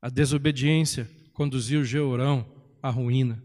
A 0.03 0.11
desobediência 0.11 1.09
conduziu 1.33 1.85
Jeorão 1.85 2.45
à 2.83 2.91
ruína. 2.91 3.41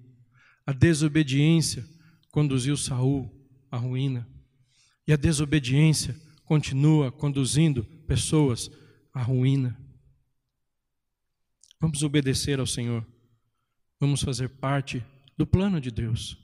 A 0.66 0.74
desobediência 0.74 1.88
conduziu 2.32 2.76
Saul 2.76 3.32
à 3.70 3.78
ruína. 3.78 4.28
E 5.08 5.14
a 5.14 5.16
desobediência 5.16 6.20
continua 6.44 7.12
conduzindo 7.12 7.84
pessoas 8.08 8.72
à 9.14 9.22
ruína. 9.22 9.80
Vamos 11.80 12.02
obedecer 12.02 12.60
ao 12.60 12.66
Senhor. 12.66 13.06
Vamos 14.00 14.24
fazer 14.24 14.50
parte 14.50 15.06
do 15.38 15.46
plano 15.46 15.80
de 15.80 15.92
Deus. 15.92 16.42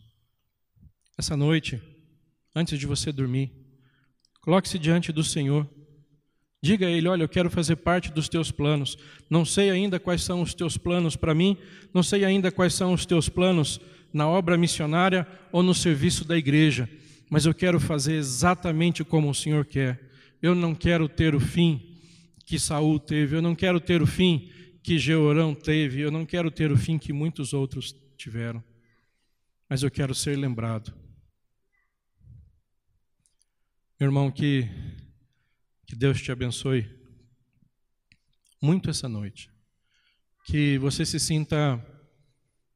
Essa 1.18 1.36
noite, 1.36 1.82
antes 2.56 2.78
de 2.78 2.86
você 2.86 3.12
dormir, 3.12 3.52
coloque-se 4.40 4.78
diante 4.78 5.12
do 5.12 5.24
Senhor. 5.24 5.68
Diga 6.62 6.86
a 6.86 6.92
Ele: 6.92 7.08
Olha, 7.08 7.24
eu 7.24 7.30
quero 7.30 7.50
fazer 7.50 7.78
parte 7.78 8.12
dos 8.12 8.30
teus 8.30 8.52
planos. 8.52 8.98
Não 9.28 9.44
sei 9.44 9.72
ainda 9.72 10.00
quais 10.00 10.22
são 10.22 10.44
os 10.44 10.54
teus 10.54 10.78
planos 10.78 11.16
para 11.16 11.34
mim, 11.34 11.58
não 11.92 12.04
sei 12.04 12.24
ainda 12.24 12.52
quais 12.52 12.76
são 12.76 12.94
os 12.94 13.04
teus 13.04 13.30
planos 13.30 13.82
na 14.14 14.28
obra 14.28 14.58
missionária 14.58 15.28
ou 15.52 15.64
no 15.64 15.74
serviço 15.74 16.24
da 16.24 16.38
igreja, 16.38 16.88
mas 17.30 17.46
eu 17.46 17.54
quero 17.54 17.80
fazer 17.80 18.14
exatamente 18.14 19.04
como 19.04 19.30
o 19.30 19.36
Senhor 19.36 19.66
quer. 19.66 20.00
Eu 20.40 20.54
não 20.54 20.76
quero 20.76 21.10
ter 21.10 21.34
o 21.34 21.40
fim 21.40 21.98
que 22.46 22.60
Saul 22.60 23.00
teve, 23.00 23.36
eu 23.36 23.42
não 23.42 23.56
quero 23.56 23.80
ter 23.80 24.02
o 24.02 24.08
fim 24.08 24.50
que 24.84 25.00
Jeorão 25.00 25.54
teve, 25.54 26.00
eu 26.00 26.12
não 26.12 26.26
quero 26.26 26.50
ter 26.50 26.72
o 26.72 26.78
fim 26.78 26.98
que 26.98 27.12
muitos 27.12 27.54
outros 27.54 27.96
tiveram, 28.16 28.64
mas 29.68 29.84
eu 29.84 29.92
quero 29.92 30.16
ser 30.16 30.38
lembrado. 30.38 30.97
Meu 34.00 34.10
irmão, 34.10 34.30
que, 34.30 34.70
que 35.88 35.96
Deus 35.96 36.22
te 36.22 36.32
abençoe 36.32 36.88
muito 38.62 38.92
essa 38.92 39.10
noite. 39.10 39.50
Que 40.46 40.78
você 40.78 41.04
se 41.04 41.20
sinta 41.20 41.84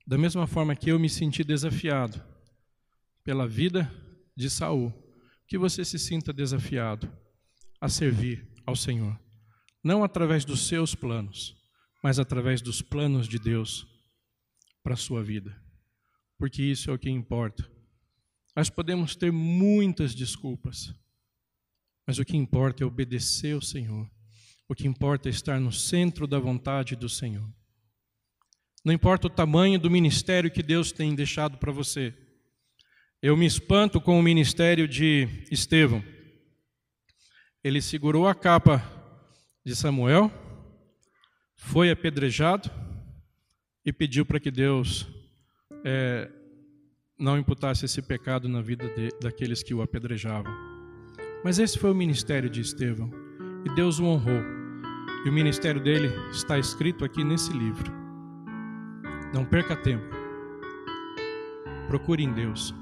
da 0.07 0.17
mesma 0.17 0.47
forma 0.47 0.75
que 0.75 0.89
eu 0.89 0.97
me 0.97 1.07
senti 1.07 1.43
desafiado 1.43 2.19
pela 3.23 3.47
vida 3.47 3.93
de 4.35 4.49
Saul, 4.49 4.91
que 5.47 5.59
você 5.59 5.85
se 5.85 5.99
sinta 5.99 6.33
desafiado 6.33 7.07
a 7.79 7.87
servir 7.87 8.51
ao 8.65 8.75
Senhor, 8.75 9.15
não 9.83 10.03
através 10.03 10.43
dos 10.43 10.67
seus 10.67 10.95
planos, 10.95 11.55
mas 12.03 12.17
através 12.17 12.63
dos 12.63 12.81
planos 12.81 13.27
de 13.27 13.37
Deus 13.37 13.85
para 14.81 14.95
a 14.95 14.97
sua 14.97 15.23
vida, 15.23 15.55
porque 16.35 16.63
isso 16.63 16.89
é 16.89 16.93
o 16.95 16.97
que 16.97 17.11
importa. 17.11 17.69
Nós 18.55 18.71
podemos 18.71 19.15
ter 19.15 19.31
muitas 19.31 20.15
desculpas, 20.15 20.95
mas 22.05 22.19
o 22.19 22.25
que 22.25 22.37
importa 22.37 22.83
é 22.83 22.87
obedecer 22.87 23.53
ao 23.53 23.61
Senhor, 23.61 24.09
o 24.67 24.75
que 24.75 24.87
importa 24.87 25.29
é 25.29 25.31
estar 25.31 25.59
no 25.59 25.71
centro 25.71 26.25
da 26.25 26.39
vontade 26.39 26.95
do 26.95 27.09
Senhor. 27.09 27.47
Não 28.83 28.93
importa 28.93 29.27
o 29.27 29.29
tamanho 29.29 29.79
do 29.79 29.91
ministério 29.91 30.49
que 30.49 30.63
Deus 30.63 30.91
tem 30.91 31.13
deixado 31.13 31.57
para 31.57 31.71
você. 31.71 32.13
Eu 33.21 33.37
me 33.37 33.45
espanto 33.45 34.01
com 34.01 34.19
o 34.19 34.23
ministério 34.23 34.87
de 34.87 35.27
Estevão. 35.51 36.03
Ele 37.63 37.79
segurou 37.79 38.27
a 38.27 38.33
capa 38.33 38.81
de 39.63 39.75
Samuel, 39.75 40.31
foi 41.55 41.91
apedrejado 41.91 42.71
e 43.85 43.93
pediu 43.93 44.25
para 44.25 44.39
que 44.39 44.49
Deus 44.49 45.07
é, 45.85 46.31
não 47.19 47.37
imputasse 47.37 47.85
esse 47.85 48.01
pecado 48.01 48.49
na 48.49 48.61
vida 48.61 48.89
de, 48.89 49.09
daqueles 49.21 49.61
que 49.61 49.75
o 49.75 49.83
apedrejavam. 49.83 50.70
Mas 51.43 51.57
esse 51.57 51.77
foi 51.79 51.91
o 51.91 51.95
ministério 51.95 52.49
de 52.49 52.61
Estevão 52.61 53.09
e 53.65 53.75
Deus 53.75 53.99
o 53.99 54.05
honrou. 54.05 54.41
E 55.25 55.29
o 55.29 55.33
ministério 55.33 55.81
dele 55.81 56.11
está 56.31 56.57
escrito 56.57 57.05
aqui 57.05 57.23
nesse 57.23 57.51
livro. 57.51 57.91
Não 59.33 59.45
perca 59.45 59.75
tempo. 59.75 60.05
Procure 61.87 62.23
em 62.23 62.33
Deus 62.33 62.73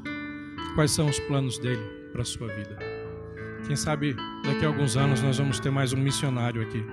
quais 0.75 0.91
são 0.91 1.07
os 1.07 1.19
planos 1.21 1.57
dele 1.57 1.83
para 2.11 2.21
a 2.21 2.25
sua 2.25 2.47
vida. 2.47 2.77
Quem 3.65 3.75
sabe 3.75 4.15
daqui 4.43 4.65
a 4.65 4.67
alguns 4.67 4.95
anos 4.95 5.21
nós 5.21 5.37
vamos 5.37 5.59
ter 5.59 5.69
mais 5.69 5.93
um 5.93 5.97
missionário 5.97 6.61
aqui. 6.61 6.83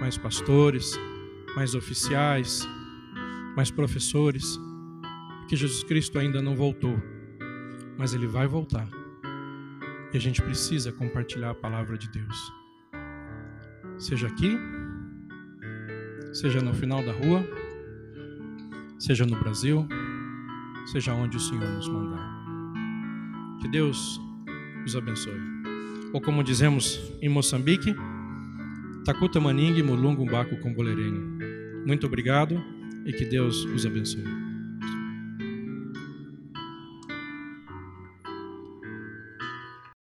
Mais 0.00 0.16
pastores, 0.16 0.98
mais 1.54 1.74
oficiais, 1.74 2.66
mais 3.56 3.70
professores. 3.70 4.58
Que 5.48 5.56
Jesus 5.56 5.82
Cristo 5.82 6.18
ainda 6.18 6.40
não 6.40 6.54
voltou, 6.54 6.96
mas 7.98 8.14
ele 8.14 8.26
vai 8.26 8.46
voltar. 8.46 8.99
E 10.12 10.16
a 10.16 10.20
gente 10.20 10.42
precisa 10.42 10.90
compartilhar 10.90 11.50
a 11.50 11.54
palavra 11.54 11.96
de 11.96 12.08
Deus. 12.10 12.52
Seja 13.98 14.26
aqui, 14.26 14.58
seja 16.32 16.60
no 16.60 16.74
final 16.74 17.02
da 17.02 17.12
rua, 17.12 17.46
seja 18.98 19.24
no 19.24 19.38
Brasil, 19.38 19.86
seja 20.86 21.14
onde 21.14 21.36
o 21.36 21.40
Senhor 21.40 21.68
nos 21.68 21.88
mandar. 21.88 22.28
Que 23.60 23.68
Deus 23.68 24.20
os 24.84 24.96
abençoe. 24.96 25.40
Ou 26.12 26.20
como 26.20 26.42
dizemos 26.42 27.12
em 27.22 27.28
Moçambique, 27.28 27.94
Takuta 29.04 29.38
Maningi 29.38 29.82
Mulungu 29.82 30.26
Kombolereni. 30.60 31.20
Muito 31.86 32.06
obrigado 32.06 32.60
e 33.06 33.12
que 33.12 33.24
Deus 33.24 33.64
os 33.64 33.86
abençoe. 33.86 34.49